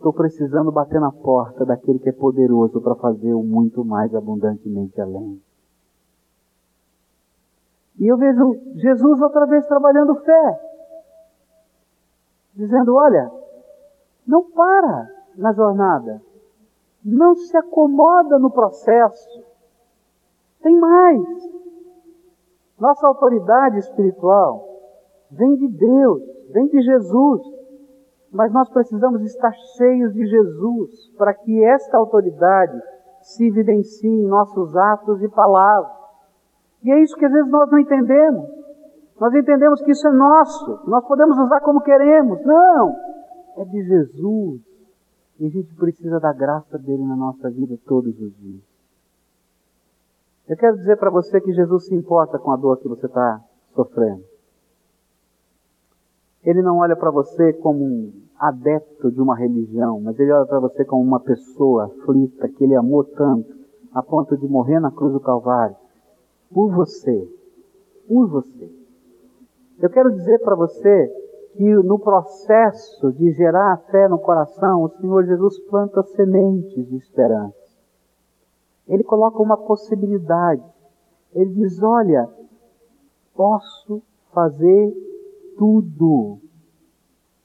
estou 0.00 0.14
precisando 0.14 0.72
bater 0.72 0.98
na 0.98 1.12
porta 1.12 1.64
daquele 1.66 1.98
que 1.98 2.08
é 2.08 2.12
poderoso 2.12 2.80
para 2.80 2.94
fazer 2.94 3.34
o 3.34 3.42
muito 3.42 3.84
mais 3.84 4.14
abundantemente 4.14 4.98
além. 4.98 5.40
E 7.98 8.06
eu 8.06 8.16
vejo 8.16 8.56
Jesus 8.76 9.20
outra 9.20 9.44
vez 9.44 9.66
trabalhando 9.66 10.14
fé, 10.14 10.60
dizendo, 12.54 12.94
olha, 12.94 13.30
não 14.26 14.50
para 14.50 15.06
na 15.36 15.52
jornada, 15.52 16.22
não 17.04 17.34
se 17.34 17.54
acomoda 17.58 18.38
no 18.38 18.50
processo, 18.50 19.44
tem 20.62 20.78
mais. 20.78 21.22
Nossa 22.78 23.06
autoridade 23.06 23.78
espiritual 23.78 24.66
vem 25.30 25.56
de 25.56 25.68
Deus, 25.68 26.22
vem 26.52 26.68
de 26.68 26.80
Jesus. 26.80 27.59
Mas 28.32 28.52
nós 28.52 28.68
precisamos 28.70 29.22
estar 29.22 29.52
cheios 29.76 30.12
de 30.12 30.24
Jesus 30.26 31.10
para 31.16 31.34
que 31.34 31.64
esta 31.64 31.96
autoridade 31.96 32.80
se 33.22 33.46
evidencie 33.46 34.08
em 34.08 34.26
nossos 34.26 34.76
atos 34.76 35.22
e 35.22 35.28
palavras. 35.28 35.92
E 36.82 36.90
é 36.90 37.02
isso 37.02 37.16
que 37.16 37.24
às 37.24 37.32
vezes 37.32 37.50
nós 37.50 37.70
não 37.70 37.78
entendemos. 37.78 38.48
Nós 39.20 39.34
entendemos 39.34 39.82
que 39.82 39.90
isso 39.90 40.08
é 40.08 40.12
nosso, 40.12 40.80
nós 40.88 41.06
podemos 41.06 41.36
usar 41.38 41.60
como 41.60 41.82
queremos. 41.82 42.42
Não! 42.44 42.96
É 43.58 43.64
de 43.64 43.82
Jesus. 43.82 44.62
E 45.38 45.46
a 45.46 45.50
gente 45.50 45.74
precisa 45.74 46.18
da 46.18 46.32
graça 46.32 46.78
dele 46.78 47.04
na 47.04 47.16
nossa 47.16 47.50
vida 47.50 47.76
todos 47.86 48.18
os 48.18 48.36
dias. 48.38 48.62
Eu 50.48 50.56
quero 50.56 50.76
dizer 50.76 50.96
para 50.96 51.10
você 51.10 51.40
que 51.40 51.52
Jesus 51.52 51.86
se 51.86 51.94
importa 51.94 52.38
com 52.38 52.50
a 52.50 52.56
dor 52.56 52.78
que 52.78 52.88
você 52.88 53.06
está 53.06 53.40
sofrendo. 53.74 54.29
Ele 56.44 56.62
não 56.62 56.78
olha 56.78 56.96
para 56.96 57.10
você 57.10 57.52
como 57.52 57.84
um 57.84 58.12
adepto 58.38 59.10
de 59.10 59.20
uma 59.20 59.36
religião, 59.36 60.00
mas 60.00 60.18
ele 60.18 60.32
olha 60.32 60.46
para 60.46 60.60
você 60.60 60.84
como 60.84 61.02
uma 61.02 61.20
pessoa 61.20 61.84
aflita 61.84 62.48
que 62.48 62.64
ele 62.64 62.74
amou 62.74 63.04
tanto, 63.04 63.54
a 63.92 64.02
ponto 64.02 64.36
de 64.36 64.48
morrer 64.48 64.80
na 64.80 64.90
cruz 64.90 65.12
do 65.12 65.20
Calvário, 65.20 65.76
por 66.50 66.70
você, 66.70 67.28
por 68.08 68.26
você. 68.28 68.70
Eu 69.80 69.90
quero 69.90 70.10
dizer 70.12 70.38
para 70.40 70.54
você 70.54 71.08
que 71.56 71.74
no 71.74 71.98
processo 71.98 73.12
de 73.12 73.32
gerar 73.32 73.72
a 73.72 73.76
fé 73.76 74.08
no 74.08 74.18
coração, 74.18 74.84
o 74.84 74.88
Senhor 74.88 75.26
Jesus 75.26 75.58
planta 75.68 76.02
sementes 76.02 76.86
de 76.88 76.96
esperança. 76.96 77.54
Ele 78.86 79.04
coloca 79.04 79.42
uma 79.42 79.56
possibilidade. 79.56 80.64
Ele 81.34 81.50
diz: 81.54 81.82
Olha, 81.82 82.28
posso 83.34 84.02
fazer 84.32 84.92
tudo. 85.60 86.38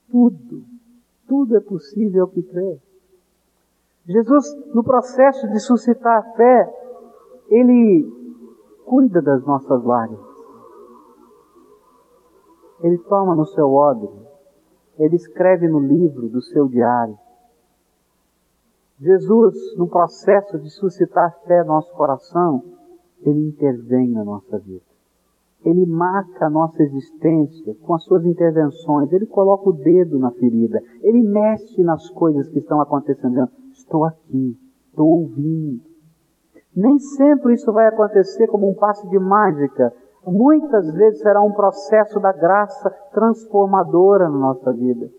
Tudo. 0.09 0.63
Tudo 1.27 1.57
é 1.57 1.59
possível 1.59 2.23
ao 2.23 2.29
que 2.29 2.41
crê. 2.41 2.79
Jesus, 4.05 4.45
no 4.73 4.81
processo 4.85 5.45
de 5.49 5.59
suscitar 5.59 6.19
a 6.19 6.33
fé, 6.35 6.73
Ele 7.49 8.09
cuida 8.85 9.21
das 9.21 9.43
nossas 9.45 9.83
lágrimas. 9.83 10.25
Ele 12.81 12.97
toma 12.99 13.35
no 13.35 13.45
seu 13.47 13.69
odre. 13.73 14.09
Ele 14.97 15.17
escreve 15.17 15.67
no 15.67 15.79
livro 15.79 16.29
do 16.29 16.41
seu 16.41 16.69
diário. 16.69 17.17
Jesus, 18.97 19.75
no 19.75 19.89
processo 19.89 20.57
de 20.57 20.69
suscitar 20.69 21.37
fé 21.45 21.63
no 21.63 21.73
nosso 21.73 21.93
coração, 21.95 22.63
Ele 23.19 23.49
intervém 23.49 24.09
na 24.09 24.23
nossa 24.23 24.57
vida. 24.59 24.94
Ele 25.65 25.83
marca 25.87 26.45
a 26.45 26.49
nossa 26.49 26.83
existência 26.83 27.75
com 27.81 27.95
as 27.95 28.03
suas 28.03 28.23
intervenções. 28.23 29.11
Ele 29.11 29.25
coloca 29.25 29.69
o 29.69 29.73
dedo 29.73 30.19
na 30.19 30.29
ferida. 30.29 30.79
Ele 31.01 31.23
mexe 31.23 31.83
nas 31.83 32.07
coisas 32.11 32.47
que 32.49 32.59
estão 32.59 32.79
acontecendo. 32.79 33.49
Estou 33.71 34.05
aqui, 34.05 34.55
estou 34.87 35.07
ouvindo. 35.07 35.81
Nem 36.75 36.99
sempre 36.99 37.55
isso 37.55 37.71
vai 37.73 37.87
acontecer 37.87 38.45
como 38.47 38.69
um 38.69 38.75
passe 38.75 39.09
de 39.09 39.17
mágica. 39.17 39.91
Muitas 40.27 40.91
vezes 40.93 41.21
será 41.21 41.41
um 41.41 41.51
processo 41.51 42.19
da 42.19 42.31
graça 42.31 42.89
transformadora 43.11 44.29
na 44.29 44.37
nossa 44.37 44.71
vida. 44.71 45.09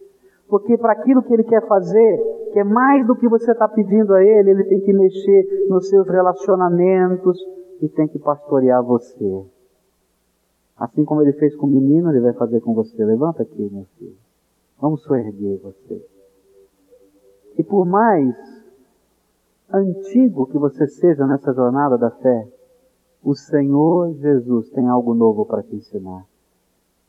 Porque 0.48 0.78
para 0.78 0.92
aquilo 0.92 1.22
que 1.24 1.35
Ele 1.35 1.44
quer 1.44 1.66
fazer, 1.66 2.18
que 2.52 2.61
é 2.61 2.64
mais 2.64 3.04
do 3.04 3.16
que 3.16 3.28
você 3.28 3.50
está 3.50 3.66
pedindo 3.66 4.14
a 4.14 4.22
Ele, 4.22 4.50
Ele 4.50 4.64
tem 4.64 4.80
que 4.80 4.92
mexer 4.92 5.66
nos 5.68 5.88
seus 5.88 6.09
relacionamentos 6.09 7.37
e 7.82 7.88
tem 7.88 8.06
que 8.06 8.18
pastorear 8.20 8.82
você. 8.85 9.56
Assim 10.77 11.05
como 11.05 11.23
Ele 11.23 11.33
fez 11.33 11.55
com 11.57 11.67
o 11.67 11.71
menino, 11.71 12.11
Ele 12.11 12.21
vai 12.21 12.33
fazer 12.35 12.61
com 12.61 12.75
você. 12.75 13.05
Levanta 13.05 13.43
aqui, 13.43 13.71
meu 13.73 13.87
filho. 13.99 14.17
Vamos 14.81 15.03
soerguer 15.03 15.59
você. 15.61 16.05
E 17.59 17.65
por 17.65 17.87
mais 17.87 18.37
antigo 19.73 20.47
que 20.47 20.59
você 20.59 20.87
seja 20.87 21.27
nessa 21.27 21.53
jornada 21.53 21.97
da 21.97 22.11
fé, 22.11 22.47
o 23.23 23.35
Senhor 23.35 24.12
Jesus 24.15 24.71
tem 24.71 24.87
algo 24.87 25.15
novo 25.15 25.47
para 25.47 25.62
te 25.62 25.75
ensinar. 25.75 26.25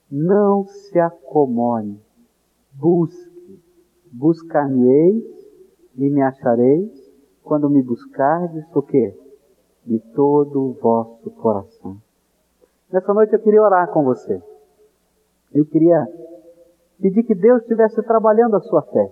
Não 0.10 0.66
se 0.66 0.98
acomode 0.98 2.00
Busque, 2.80 3.60
buscar-me-eis 4.12 5.24
e 5.96 6.10
me 6.12 6.22
achareis 6.22 6.92
quando 7.42 7.68
me 7.68 7.82
buscardes 7.82 8.64
o 8.76 8.84
quê? 8.84 9.18
De 9.84 9.98
todo 10.14 10.62
o 10.62 10.74
vosso 10.74 11.32
coração. 11.32 11.98
Nessa 12.91 13.13
noite 13.13 13.34
eu 13.34 13.39
queria 13.39 13.62
orar 13.62 13.91
com 13.91 14.04
você. 14.04 14.41
Eu 15.54 15.65
queria 15.65 16.08
pedir 17.02 17.23
que 17.23 17.36
Deus 17.36 17.62
estivesse 17.62 18.02
trabalhando 18.04 18.56
a 18.56 18.62
sua 18.62 18.82
fé. 18.82 19.12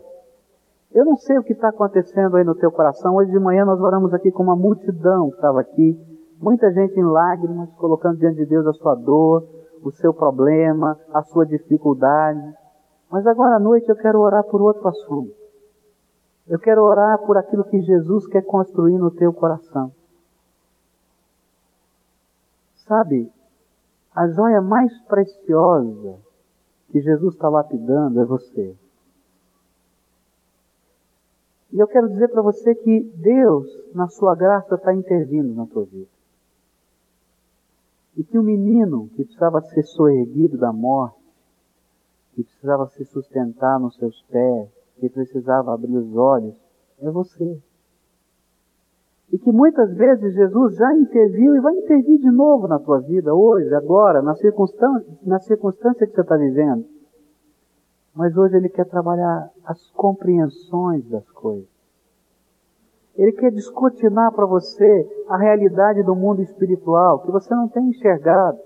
Eu 0.93 1.03
não 1.03 1.17
sei 1.17 1.37
o 1.37 1.43
que 1.43 1.51
está 1.51 1.69
acontecendo 1.69 2.37
aí 2.37 2.43
no 2.45 2.55
teu 2.55 2.71
coração. 2.71 3.15
Hoje 3.15 3.31
de 3.31 3.39
manhã 3.39 3.65
nós 3.65 3.81
oramos 3.81 4.13
aqui 4.13 4.31
com 4.31 4.43
uma 4.43 4.55
multidão 4.55 5.29
que 5.29 5.35
estava 5.35 5.59
aqui. 5.59 5.99
Muita 6.39 6.71
gente 6.71 6.97
em 6.97 7.03
lágrimas, 7.03 7.69
colocando 7.75 8.17
diante 8.17 8.37
de 8.37 8.45
Deus 8.45 8.65
a 8.65 8.73
sua 8.73 8.95
dor, 8.95 9.45
o 9.83 9.91
seu 9.91 10.13
problema, 10.13 10.97
a 11.13 11.21
sua 11.23 11.45
dificuldade. 11.45 12.53
Mas 13.11 13.27
agora 13.27 13.57
à 13.57 13.59
noite 13.59 13.89
eu 13.89 13.95
quero 13.95 14.19
orar 14.19 14.43
por 14.45 14.61
outro 14.61 14.87
assunto. 14.87 15.33
Eu 16.47 16.59
quero 16.59 16.81
orar 16.81 17.17
por 17.25 17.37
aquilo 17.37 17.63
que 17.65 17.81
Jesus 17.81 18.25
quer 18.27 18.43
construir 18.43 18.97
no 18.97 19.11
teu 19.11 19.33
coração. 19.33 19.91
Sabe, 22.87 23.31
a 24.15 24.29
joia 24.29 24.61
mais 24.61 24.97
preciosa 25.03 26.17
que 26.89 27.01
Jesus 27.01 27.33
está 27.33 27.49
lapidando 27.49 28.21
é 28.21 28.25
você. 28.25 28.75
E 31.73 31.79
eu 31.79 31.87
quero 31.87 32.07
dizer 32.07 32.29
para 32.29 32.41
você 32.41 32.73
que 32.73 33.01
Deus, 33.17 33.67
na 33.93 34.07
sua 34.07 34.33
graça, 34.33 34.75
está 34.75 34.93
intervindo 34.93 35.53
na 35.53 35.65
tua 35.65 35.83
vida. 35.83 36.09
E 38.15 38.23
que 38.23 38.39
o 38.39 38.43
menino 38.43 39.09
que 39.09 39.25
precisava 39.25 39.59
ser 39.61 39.83
soerguido 39.83 40.57
da 40.57 40.71
morte, 40.71 41.19
que 42.33 42.43
precisava 42.45 42.87
se 42.87 43.03
sustentar 43.03 43.77
nos 43.77 43.95
seus 43.97 44.21
pés, 44.29 44.69
que 44.97 45.09
precisava 45.09 45.73
abrir 45.73 45.97
os 45.97 46.15
olhos, 46.15 46.55
é 47.01 47.11
você. 47.11 47.61
E 49.31 49.39
que 49.39 49.51
muitas 49.51 49.93
vezes 49.95 50.33
Jesus 50.33 50.75
já 50.75 50.93
interviu 50.95 51.55
e 51.55 51.59
vai 51.59 51.75
intervir 51.75 52.19
de 52.19 52.31
novo 52.31 52.67
na 52.67 52.79
tua 52.79 52.99
vida, 53.01 53.33
hoje, 53.33 53.73
agora, 53.73 54.21
na 54.21 54.35
circunstância, 54.35 55.17
na 55.23 55.39
circunstância 55.39 56.05
que 56.05 56.13
você 56.13 56.21
está 56.21 56.37
vivendo. 56.37 56.85
Mas 58.13 58.37
hoje 58.37 58.55
Ele 58.55 58.69
quer 58.69 58.85
trabalhar 58.85 59.49
as 59.65 59.89
compreensões 59.91 61.07
das 61.09 61.29
coisas. 61.31 61.75
Ele 63.17 63.31
quer 63.31 63.51
descortinar 63.51 64.31
para 64.33 64.45
você 64.45 65.09
a 65.29 65.37
realidade 65.37 66.03
do 66.03 66.15
mundo 66.15 66.41
espiritual 66.41 67.19
que 67.19 67.31
você 67.31 67.53
não 67.55 67.67
tem 67.67 67.89
enxergado. 67.89 68.57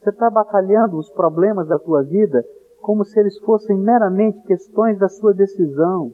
Você 0.00 0.10
está 0.10 0.30
batalhando 0.30 0.98
os 0.98 1.10
problemas 1.10 1.68
da 1.68 1.78
tua 1.78 2.02
vida 2.02 2.44
como 2.80 3.04
se 3.04 3.18
eles 3.20 3.38
fossem 3.38 3.78
meramente 3.78 4.42
questões 4.42 4.98
da 4.98 5.08
sua 5.08 5.32
decisão. 5.32 6.12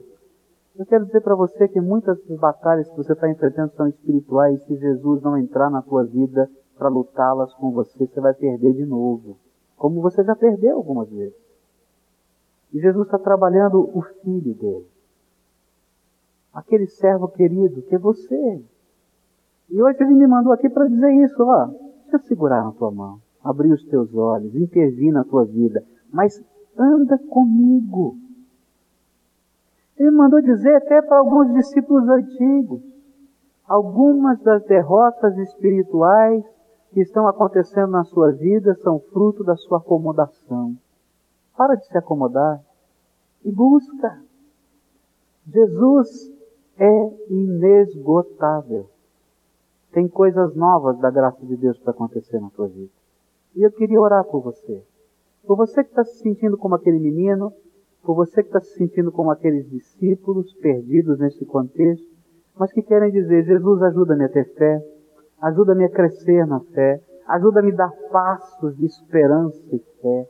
Eu 0.77 0.85
quero 0.85 1.05
dizer 1.05 1.21
para 1.21 1.35
você 1.35 1.67
que 1.67 1.81
muitas 1.81 2.17
batalhas 2.39 2.89
que 2.89 2.95
você 2.95 3.13
está 3.13 3.29
enfrentando 3.29 3.73
são 3.73 3.87
espirituais. 3.87 4.63
Se 4.63 4.75
Jesus 4.77 5.21
não 5.21 5.37
entrar 5.37 5.69
na 5.69 5.81
tua 5.81 6.05
vida 6.05 6.49
para 6.77 6.87
lutá-las 6.87 7.53
com 7.55 7.71
você, 7.71 8.07
você 8.07 8.21
vai 8.21 8.33
perder 8.33 8.73
de 8.73 8.85
novo. 8.85 9.37
Como 9.75 10.01
você 10.01 10.23
já 10.23 10.35
perdeu 10.35 10.77
algumas 10.77 11.09
vezes. 11.09 11.37
E 12.73 12.79
Jesus 12.79 13.05
está 13.05 13.17
trabalhando 13.17 13.89
o 13.97 14.01
filho 14.01 14.53
dele. 14.53 14.87
Aquele 16.53 16.87
servo 16.87 17.27
querido 17.27 17.81
que 17.83 17.95
é 17.95 17.99
você. 17.99 18.63
E 19.69 19.81
hoje 19.81 20.01
ele 20.01 20.13
me 20.13 20.27
mandou 20.27 20.51
aqui 20.51 20.69
para 20.69 20.87
dizer 20.87 21.11
isso, 21.23 21.43
ó. 21.43 21.65
Deixa 21.65 22.17
eu 22.17 22.19
segurar 22.21 22.63
na 22.63 22.71
tua 22.71 22.89
mão, 22.89 23.19
abrir 23.43 23.71
os 23.71 23.85
teus 23.85 24.13
olhos, 24.15 24.55
intervir 24.55 25.13
na 25.13 25.23
tua 25.23 25.45
vida. 25.45 25.83
Mas 26.11 26.43
anda 26.77 27.17
comigo. 27.17 28.17
Ele 29.99 30.11
mandou 30.11 30.41
dizer 30.41 30.75
até 30.77 31.01
para 31.01 31.19
alguns 31.19 31.53
discípulos 31.53 32.07
antigos, 32.07 32.81
algumas 33.67 34.41
das 34.41 34.63
derrotas 34.63 35.37
espirituais 35.37 36.41
que 36.93 37.01
estão 37.01 37.27
acontecendo 37.27 37.91
na 37.91 38.05
sua 38.05 38.31
vida 38.31 38.73
são 38.75 38.99
fruto 39.11 39.43
da 39.43 39.57
sua 39.57 39.79
acomodação. 39.79 40.75
Para 41.57 41.75
de 41.75 41.85
se 41.85 41.97
acomodar 41.97 42.63
e 43.43 43.51
busca. 43.51 44.23
Jesus 45.45 46.31
é 46.77 47.33
inesgotável. 47.33 48.89
Tem 49.91 50.07
coisas 50.07 50.55
novas 50.55 50.97
da 50.99 51.11
graça 51.11 51.45
de 51.45 51.57
Deus 51.57 51.77
para 51.77 51.91
acontecer 51.91 52.39
na 52.39 52.49
tua 52.51 52.67
vida. 52.69 52.91
E 53.53 53.63
eu 53.63 53.71
queria 53.71 53.99
orar 53.99 54.23
por 54.23 54.41
você. 54.41 54.81
Por 55.45 55.57
você 55.57 55.83
que 55.83 55.89
está 55.89 56.05
se 56.05 56.19
sentindo 56.19 56.57
como 56.57 56.75
aquele 56.75 56.99
menino, 56.99 57.51
por 58.03 58.15
você 58.15 58.41
que 58.41 58.49
está 58.49 58.59
se 58.59 58.73
sentindo 58.75 59.11
como 59.11 59.31
aqueles 59.31 59.69
discípulos 59.69 60.53
perdidos 60.55 61.19
nesse 61.19 61.45
contexto, 61.45 62.07
mas 62.57 62.71
que 62.71 62.81
querem 62.81 63.11
dizer: 63.11 63.43
Jesus, 63.43 63.81
ajuda-me 63.83 64.25
a 64.25 64.29
ter 64.29 64.45
fé, 64.55 64.81
ajuda-me 65.41 65.85
a 65.85 65.89
crescer 65.89 66.45
na 66.45 66.59
fé, 66.59 67.01
ajuda-me 67.27 67.71
a 67.71 67.75
dar 67.75 67.91
passos 68.11 68.75
de 68.77 68.85
esperança 68.85 69.63
e 69.71 69.79
fé. 70.01 70.27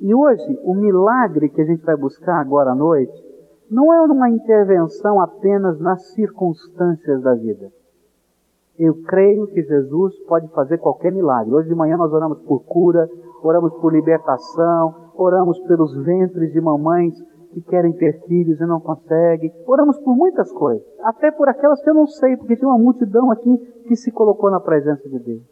E 0.00 0.14
hoje, 0.14 0.58
o 0.64 0.74
milagre 0.74 1.48
que 1.48 1.60
a 1.60 1.64
gente 1.64 1.84
vai 1.84 1.96
buscar 1.96 2.40
agora 2.40 2.70
à 2.70 2.74
noite, 2.74 3.12
não 3.70 3.92
é 3.92 4.00
uma 4.00 4.28
intervenção 4.28 5.20
apenas 5.20 5.78
nas 5.78 6.12
circunstâncias 6.14 7.22
da 7.22 7.34
vida. 7.34 7.70
Eu 8.78 9.02
creio 9.02 9.46
que 9.46 9.62
Jesus 9.62 10.18
pode 10.26 10.48
fazer 10.48 10.78
qualquer 10.78 11.12
milagre. 11.12 11.52
Hoje 11.52 11.68
de 11.68 11.74
manhã 11.74 11.96
nós 11.96 12.12
oramos 12.12 12.40
por 12.40 12.60
cura, 12.64 13.08
oramos 13.42 13.74
por 13.74 13.92
libertação, 13.92 15.09
oramos 15.22 15.58
pelos 15.60 15.94
ventres 16.02 16.52
de 16.52 16.60
mamães 16.60 17.14
que 17.52 17.60
querem 17.60 17.92
ter 17.92 18.24
filhos 18.26 18.60
e 18.60 18.66
não 18.66 18.80
conseguem, 18.80 19.52
oramos 19.66 19.98
por 19.98 20.16
muitas 20.16 20.50
coisas, 20.52 20.86
até 21.02 21.30
por 21.30 21.48
aquelas 21.48 21.82
que 21.82 21.90
eu 21.90 21.94
não 21.94 22.06
sei, 22.06 22.36
porque 22.36 22.56
tem 22.56 22.66
uma 22.66 22.78
multidão 22.78 23.30
aqui 23.30 23.56
que 23.86 23.96
se 23.96 24.10
colocou 24.10 24.50
na 24.50 24.60
presença 24.60 25.08
de 25.08 25.18
Deus. 25.18 25.42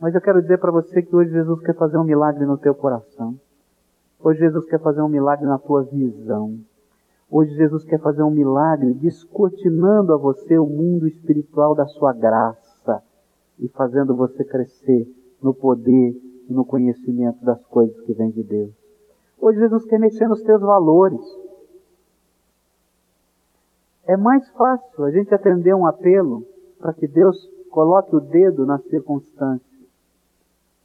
Mas 0.00 0.14
eu 0.14 0.20
quero 0.20 0.40
dizer 0.40 0.58
para 0.58 0.70
você 0.70 1.02
que 1.02 1.14
hoje 1.14 1.30
Jesus 1.30 1.60
quer 1.60 1.74
fazer 1.74 1.98
um 1.98 2.04
milagre 2.04 2.46
no 2.46 2.56
teu 2.56 2.74
coração. 2.74 3.34
Hoje 4.22 4.40
Jesus 4.40 4.64
quer 4.66 4.80
fazer 4.80 5.02
um 5.02 5.08
milagre 5.08 5.46
na 5.46 5.58
tua 5.58 5.82
visão. 5.82 6.58
Hoje 7.30 7.54
Jesus 7.54 7.84
quer 7.84 8.00
fazer 8.00 8.22
um 8.22 8.30
milagre 8.30 8.94
descortinando 8.94 10.12
a 10.12 10.16
você 10.16 10.58
o 10.58 10.66
mundo 10.66 11.06
espiritual 11.06 11.74
da 11.74 11.86
sua 11.86 12.12
graça 12.12 13.02
e 13.58 13.68
fazendo 13.68 14.14
você 14.14 14.44
crescer 14.44 15.06
no 15.42 15.52
poder 15.52 16.14
e 16.48 16.52
no 16.52 16.64
conhecimento 16.64 17.44
das 17.44 17.64
coisas 17.66 17.98
que 18.02 18.12
vêm 18.12 18.30
de 18.30 18.42
Deus. 18.42 18.72
Hoje 19.40 19.58
Jesus 19.58 19.84
quer 19.84 19.98
mexer 19.98 20.28
nos 20.28 20.42
teus 20.42 20.60
valores. 20.60 21.20
É 24.06 24.16
mais 24.16 24.48
fácil 24.50 25.04
a 25.04 25.10
gente 25.10 25.34
atender 25.34 25.74
um 25.74 25.86
apelo 25.86 26.44
para 26.78 26.92
que 26.92 27.08
Deus 27.08 27.36
coloque 27.70 28.14
o 28.14 28.20
dedo 28.20 28.64
na 28.64 28.78
circunstância 28.78 29.66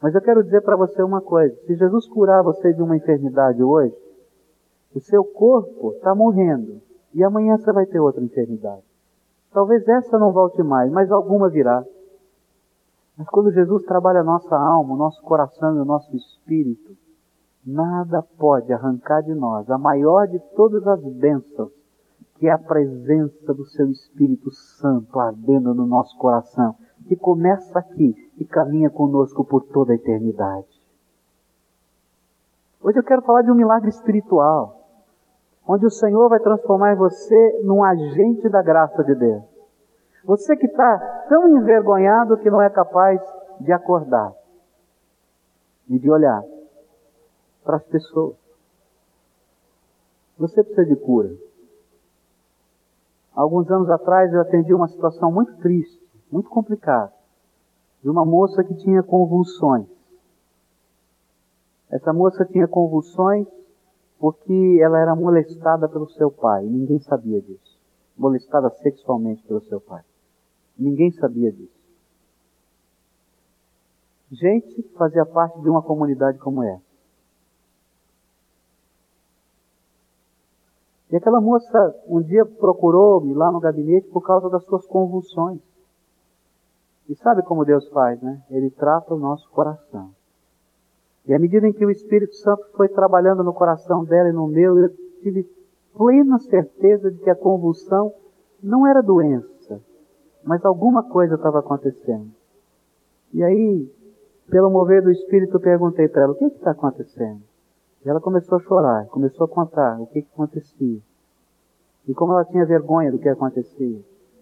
Mas 0.01 0.15
eu 0.15 0.21
quero 0.21 0.43
dizer 0.43 0.61
para 0.61 0.75
você 0.75 1.03
uma 1.03 1.21
coisa: 1.21 1.55
se 1.65 1.75
Jesus 1.75 2.07
curar 2.07 2.41
você 2.41 2.73
de 2.73 2.81
uma 2.81 2.97
enfermidade 2.97 3.61
hoje, 3.61 3.95
o 4.95 4.99
seu 4.99 5.23
corpo 5.23 5.91
está 5.91 6.15
morrendo 6.15 6.81
e 7.13 7.23
amanhã 7.23 7.57
você 7.57 7.71
vai 7.71 7.85
ter 7.85 7.99
outra 7.99 8.23
enfermidade. 8.23 8.83
Talvez 9.51 9.87
essa 9.87 10.17
não 10.17 10.31
volte 10.31 10.61
mais, 10.63 10.91
mas 10.91 11.11
alguma 11.11 11.49
virá. 11.49 11.83
Mas 13.19 13.27
quando 13.27 13.51
Jesus 13.51 13.83
trabalha 13.83 14.21
a 14.21 14.23
nossa 14.23 14.55
alma, 14.55 14.93
o 14.93 14.97
nosso 14.97 15.21
coração 15.23 15.75
e 15.75 15.79
o 15.81 15.83
nosso 15.83 16.15
espírito, 16.15 16.95
nada 17.65 18.23
pode 18.37 18.71
arrancar 18.71 19.21
de 19.21 19.35
nós 19.35 19.69
a 19.69 19.77
maior 19.77 20.25
de 20.25 20.39
todas 20.55 20.87
as 20.87 21.03
bênçãos, 21.03 21.69
que 22.35 22.47
é 22.47 22.51
a 22.51 22.57
presença 22.57 23.53
do 23.53 23.65
seu 23.65 23.91
Espírito 23.91 24.49
Santo 24.51 25.19
ardendo 25.19 25.73
no 25.73 25.85
nosso 25.85 26.17
coração, 26.17 26.77
que 27.09 27.15
começa 27.17 27.77
aqui 27.77 28.15
e 28.37 28.45
caminha 28.45 28.89
conosco 28.89 29.43
por 29.43 29.63
toda 29.65 29.91
a 29.91 29.95
eternidade. 29.95 30.81
Hoje 32.81 32.99
eu 32.99 33.03
quero 33.03 33.21
falar 33.23 33.41
de 33.41 33.51
um 33.51 33.55
milagre 33.55 33.89
espiritual, 33.89 34.79
onde 35.67 35.85
o 35.85 35.91
Senhor 35.91 36.29
vai 36.29 36.39
transformar 36.39 36.95
você 36.95 37.59
num 37.65 37.83
agente 37.83 38.47
da 38.47 38.61
graça 38.61 39.03
de 39.03 39.13
Deus. 39.13 39.48
Você 40.23 40.55
que 40.57 40.65
está 40.65 41.25
tão 41.29 41.47
envergonhado 41.57 42.37
que 42.37 42.49
não 42.49 42.61
é 42.61 42.69
capaz 42.69 43.21
de 43.59 43.71
acordar 43.71 44.33
e 45.87 45.97
de 45.97 46.09
olhar 46.09 46.43
para 47.63 47.77
as 47.77 47.83
pessoas. 47.83 48.35
Você 50.37 50.63
precisa 50.63 50.85
de 50.85 50.95
cura. 50.95 51.35
Alguns 53.33 53.69
anos 53.71 53.89
atrás 53.89 54.33
eu 54.33 54.41
atendi 54.41 54.73
uma 54.73 54.87
situação 54.87 55.31
muito 55.31 55.55
triste, 55.57 56.01
muito 56.31 56.49
complicada, 56.49 57.11
de 58.01 58.09
uma 58.09 58.25
moça 58.25 58.63
que 58.63 58.73
tinha 58.75 59.03
convulsões. 59.03 59.87
Essa 61.89 62.13
moça 62.13 62.45
tinha 62.45 62.67
convulsões 62.67 63.47
porque 64.19 64.79
ela 64.81 64.99
era 64.99 65.15
molestada 65.15 65.87
pelo 65.87 66.09
seu 66.09 66.29
pai, 66.29 66.65
e 66.65 66.69
ninguém 66.69 66.99
sabia 66.99 67.41
disso. 67.41 67.79
Molestada 68.17 68.69
sexualmente 68.69 69.41
pelo 69.43 69.61
seu 69.61 69.79
pai. 69.79 70.03
Ninguém 70.79 71.11
sabia 71.11 71.51
disso. 71.51 71.77
Gente 74.31 74.73
que 74.75 74.83
fazia 74.97 75.25
parte 75.25 75.59
de 75.59 75.69
uma 75.69 75.81
comunidade 75.81 76.37
como 76.37 76.63
essa. 76.63 76.89
E 81.11 81.15
aquela 81.15 81.41
moça 81.41 81.95
um 82.07 82.21
dia 82.21 82.45
procurou-me 82.45 83.33
lá 83.33 83.51
no 83.51 83.59
gabinete 83.59 84.07
por 84.09 84.21
causa 84.21 84.49
das 84.49 84.63
suas 84.65 84.85
convulsões. 84.85 85.59
E 87.09 87.15
sabe 87.15 87.41
como 87.41 87.65
Deus 87.65 87.89
faz, 87.89 88.21
né? 88.21 88.41
Ele 88.51 88.69
trata 88.69 89.15
o 89.15 89.19
nosso 89.19 89.49
coração. 89.49 90.11
E 91.25 91.33
à 91.33 91.39
medida 91.39 91.67
em 91.67 91.73
que 91.73 91.85
o 91.85 91.89
Espírito 91.89 92.35
Santo 92.35 92.63
foi 92.77 92.87
trabalhando 92.87 93.43
no 93.43 93.53
coração 93.53 94.05
dela 94.05 94.29
e 94.29 94.33
no 94.33 94.47
meu, 94.47 94.77
eu 94.77 94.89
tive 95.21 95.43
plena 95.97 96.37
certeza 96.39 97.11
de 97.11 97.17
que 97.19 97.29
a 97.29 97.35
convulsão 97.35 98.13
não 98.61 98.85
era 98.85 99.01
doença, 99.01 99.47
mas 100.43 100.63
alguma 100.65 101.03
coisa 101.03 101.35
estava 101.35 101.59
acontecendo. 101.59 102.29
E 103.33 103.43
aí, 103.43 103.91
pelo 104.49 104.71
mover 104.71 105.03
do 105.03 105.11
Espírito, 105.11 105.57
eu 105.57 105.61
perguntei 105.61 106.07
para 106.07 106.23
ela: 106.23 106.33
o 106.33 106.35
que 106.35 106.45
está 106.45 106.71
acontecendo? 106.71 107.41
E 108.05 108.09
ela 108.09 108.21
começou 108.21 108.57
a 108.57 108.61
chorar, 108.61 109.05
começou 109.07 109.45
a 109.45 109.49
contar 109.49 109.99
o 109.99 110.07
que, 110.07 110.21
que 110.21 110.29
acontecia. 110.33 110.99
E 112.07 112.13
como 112.13 112.33
ela 112.33 112.45
tinha 112.45 112.65
vergonha 112.65 113.11
do 113.11 113.19
que 113.19 113.29
acontecia. 113.29 113.99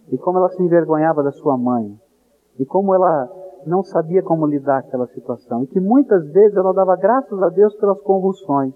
E 0.09 0.17
como 0.17 0.37
ela 0.37 0.49
se 0.49 0.61
envergonhava 0.61 1.23
da 1.23 1.31
sua 1.31 1.57
mãe. 1.57 1.99
E 2.57 2.65
como 2.65 2.93
ela 2.93 3.29
não 3.65 3.83
sabia 3.83 4.21
como 4.23 4.45
lidar 4.45 4.83
com 4.83 4.87
aquela 4.87 5.07
situação. 5.07 5.63
E 5.63 5.67
que 5.67 5.79
muitas 5.79 6.29
vezes 6.31 6.55
ela 6.55 6.73
dava 6.73 6.95
graças 6.95 7.41
a 7.41 7.49
Deus 7.49 7.75
pelas 7.75 7.99
convulsões. 8.01 8.73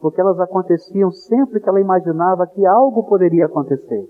Porque 0.00 0.20
elas 0.20 0.40
aconteciam 0.40 1.12
sempre 1.12 1.60
que 1.60 1.68
ela 1.68 1.80
imaginava 1.80 2.46
que 2.46 2.66
algo 2.66 3.04
poderia 3.04 3.46
acontecer. 3.46 4.08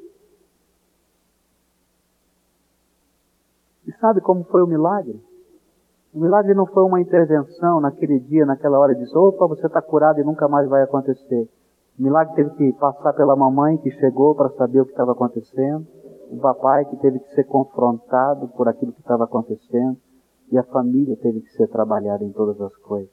E 3.86 3.92
sabe 3.92 4.20
como 4.20 4.44
foi 4.44 4.62
o 4.62 4.66
milagre? 4.66 5.20
O 6.14 6.20
milagre 6.20 6.54
não 6.54 6.66
foi 6.66 6.84
uma 6.84 7.00
intervenção 7.00 7.80
naquele 7.80 8.20
dia, 8.20 8.44
naquela 8.44 8.78
hora, 8.78 8.94
de 8.94 9.04
opa, 9.16 9.46
você 9.46 9.66
está 9.66 9.80
curado 9.80 10.20
e 10.20 10.24
nunca 10.24 10.46
mais 10.46 10.68
vai 10.68 10.82
acontecer. 10.82 11.48
O 11.98 12.02
milagre 12.02 12.34
teve 12.34 12.50
que 12.50 12.72
passar 12.74 13.12
pela 13.14 13.34
mamãe 13.34 13.78
que 13.78 13.90
chegou 13.92 14.34
para 14.34 14.50
saber 14.50 14.80
o 14.80 14.84
que 14.84 14.92
estava 14.92 15.12
acontecendo, 15.12 15.86
o 16.30 16.36
papai 16.38 16.84
que 16.84 16.96
teve 16.96 17.18
que 17.18 17.34
ser 17.34 17.44
confrontado 17.44 18.48
por 18.48 18.68
aquilo 18.68 18.92
que 18.92 19.00
estava 19.00 19.24
acontecendo, 19.24 19.96
e 20.50 20.58
a 20.58 20.62
família 20.64 21.16
teve 21.16 21.40
que 21.40 21.52
ser 21.52 21.66
trabalhada 21.68 22.24
em 22.24 22.32
todas 22.32 22.60
as 22.60 22.76
coisas. 22.76 23.10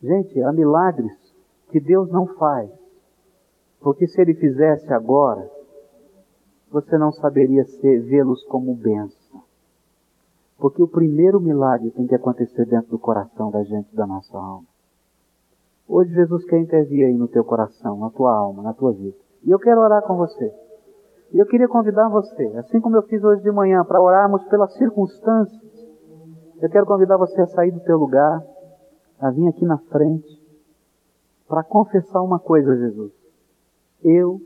Gente, 0.00 0.40
há 0.42 0.52
milagres 0.52 1.12
que 1.70 1.80
Deus 1.80 2.10
não 2.10 2.26
faz, 2.26 2.70
porque 3.80 4.06
se 4.06 4.20
Ele 4.20 4.34
fizesse 4.34 4.92
agora, 4.92 5.48
você 6.70 6.96
não 6.96 7.12
saberia 7.12 7.64
vê-los 7.82 8.44
como 8.44 8.74
bênção. 8.74 9.42
Porque 10.56 10.82
o 10.82 10.88
primeiro 10.88 11.40
milagre 11.40 11.90
tem 11.90 12.06
que 12.06 12.14
acontecer 12.14 12.64
dentro 12.66 12.90
do 12.90 12.98
coração 12.98 13.50
da 13.50 13.62
gente, 13.64 13.94
da 13.94 14.06
nossa 14.06 14.36
alma. 14.38 14.66
Hoje 15.88 16.14
Jesus 16.14 16.44
quer 16.44 16.60
intervir 16.60 17.06
aí 17.06 17.14
no 17.14 17.26
teu 17.26 17.42
coração, 17.42 17.98
na 17.98 18.10
tua 18.10 18.32
alma, 18.32 18.62
na 18.62 18.72
tua 18.72 18.92
vida. 18.92 19.16
E 19.42 19.50
eu 19.50 19.58
quero 19.58 19.80
orar 19.80 20.02
com 20.02 20.16
você. 20.16 20.54
E 21.32 21.38
eu 21.38 21.46
queria 21.46 21.66
convidar 21.66 22.08
você, 22.08 22.46
assim 22.58 22.80
como 22.80 22.96
eu 22.96 23.02
fiz 23.02 23.22
hoje 23.24 23.42
de 23.42 23.50
manhã, 23.50 23.84
para 23.84 24.00
orarmos 24.00 24.44
pelas 24.44 24.72
circunstâncias. 24.74 25.60
Eu 26.60 26.68
quero 26.68 26.86
convidar 26.86 27.16
você 27.16 27.40
a 27.40 27.46
sair 27.46 27.70
do 27.70 27.80
teu 27.80 27.96
lugar, 27.96 28.44
a 29.18 29.30
vir 29.30 29.48
aqui 29.48 29.64
na 29.64 29.78
frente, 29.78 30.40
para 31.48 31.64
confessar 31.64 32.22
uma 32.22 32.38
coisa, 32.38 32.76
Jesus. 32.76 33.12
Eu 34.02 34.40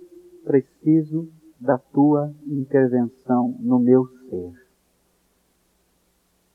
preciso 0.44 1.28
da 1.64 1.78
tua 1.78 2.32
intervenção 2.46 3.56
no 3.58 3.78
meu 3.78 4.06
ser 4.28 4.64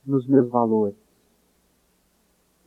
nos 0.05 0.27
meus 0.27 0.49
valores. 0.49 0.97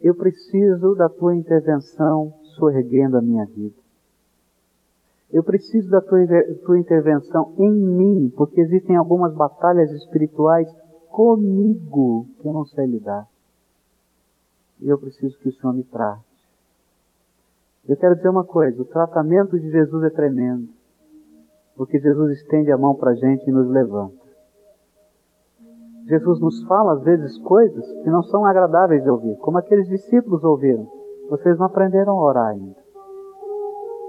Eu 0.00 0.14
preciso 0.14 0.94
da 0.94 1.08
tua 1.08 1.34
intervenção 1.34 2.32
soerguendo 2.56 3.16
a 3.16 3.22
minha 3.22 3.44
vida. 3.46 3.76
Eu 5.30 5.42
preciso 5.42 5.88
da 5.90 6.00
tua, 6.00 6.18
tua 6.64 6.78
intervenção 6.78 7.54
em 7.58 7.72
mim, 7.72 8.32
porque 8.36 8.60
existem 8.60 8.96
algumas 8.96 9.34
batalhas 9.34 9.90
espirituais 9.92 10.68
comigo 11.08 12.26
que 12.40 12.46
eu 12.46 12.52
não 12.52 12.64
sei 12.66 12.86
lidar. 12.86 13.26
E 14.80 14.88
eu 14.88 14.98
preciso 14.98 15.38
que 15.38 15.48
o 15.48 15.52
Senhor 15.52 15.72
me 15.72 15.84
trate. 15.84 16.24
Eu 17.88 17.96
quero 17.96 18.16
dizer 18.16 18.28
uma 18.28 18.44
coisa: 18.44 18.80
o 18.82 18.84
tratamento 18.84 19.58
de 19.58 19.70
Jesus 19.70 20.04
é 20.04 20.10
tremendo, 20.10 20.68
porque 21.76 21.98
Jesus 21.98 22.38
estende 22.38 22.70
a 22.70 22.78
mão 22.78 22.94
para 22.94 23.10
a 23.10 23.14
gente 23.14 23.48
e 23.48 23.52
nos 23.52 23.68
levanta. 23.68 24.22
Jesus 26.06 26.40
nos 26.40 26.62
fala 26.64 26.94
às 26.94 27.02
vezes 27.02 27.38
coisas 27.38 27.86
que 28.02 28.10
não 28.10 28.22
são 28.24 28.44
agradáveis 28.44 29.02
de 29.02 29.10
ouvir, 29.10 29.36
como 29.38 29.58
aqueles 29.58 29.88
discípulos 29.88 30.42
ouviram. 30.42 30.86
Vocês 31.30 31.58
não 31.58 31.66
aprenderam 31.66 32.18
a 32.18 32.24
orar 32.24 32.48
ainda. 32.48 32.76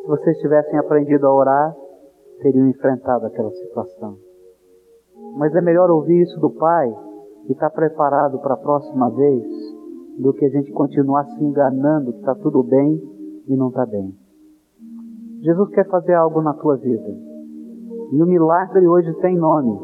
Se 0.01 0.07
vocês 0.07 0.37
tivessem 0.39 0.77
aprendido 0.77 1.25
a 1.27 1.33
orar, 1.33 1.75
teriam 2.41 2.67
enfrentado 2.67 3.25
aquela 3.25 3.51
situação. 3.51 4.17
Mas 5.37 5.55
é 5.55 5.61
melhor 5.61 5.89
ouvir 5.89 6.21
isso 6.21 6.39
do 6.39 6.49
Pai 6.49 6.93
e 7.47 7.53
estar 7.53 7.69
preparado 7.69 8.39
para 8.39 8.55
a 8.55 8.57
próxima 8.57 9.09
vez 9.11 9.45
do 10.19 10.33
que 10.33 10.45
a 10.45 10.49
gente 10.49 10.71
continuar 10.71 11.25
se 11.25 11.43
enganando 11.43 12.11
que 12.11 12.19
está 12.19 12.35
tudo 12.35 12.63
bem 12.63 13.01
e 13.47 13.55
não 13.55 13.69
está 13.69 13.85
bem. 13.85 14.13
Jesus 15.41 15.69
quer 15.69 15.87
fazer 15.87 16.13
algo 16.13 16.41
na 16.41 16.53
tua 16.53 16.77
vida. 16.77 17.32
E 18.11 18.21
o 18.21 18.25
milagre 18.25 18.87
hoje 18.87 19.13
tem 19.21 19.37
nome. 19.37 19.79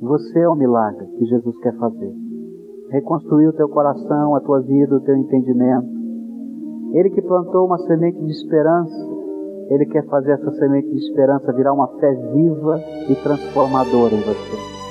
Você 0.00 0.40
é 0.40 0.48
o 0.48 0.56
milagre 0.56 1.06
que 1.18 1.24
Jesus 1.26 1.56
quer 1.58 1.76
fazer. 1.76 2.12
Reconstruir 2.90 3.48
o 3.48 3.52
teu 3.52 3.68
coração, 3.68 4.34
a 4.34 4.40
tua 4.40 4.60
vida, 4.60 4.96
o 4.96 5.00
teu 5.00 5.16
entendimento. 5.16 5.88
Ele 6.92 7.10
que 7.10 7.22
plantou 7.22 7.66
uma 7.66 7.78
semente 7.78 8.18
de 8.18 8.30
esperança, 8.32 8.94
ele 9.70 9.86
quer 9.86 10.04
fazer 10.06 10.32
essa 10.32 10.50
semente 10.52 10.90
de 10.90 10.98
esperança 10.98 11.52
virar 11.52 11.72
uma 11.72 11.88
fé 11.98 12.12
viva 12.12 12.78
e 13.08 13.14
transformadora 13.22 14.14
em 14.14 14.20
você. 14.20 14.81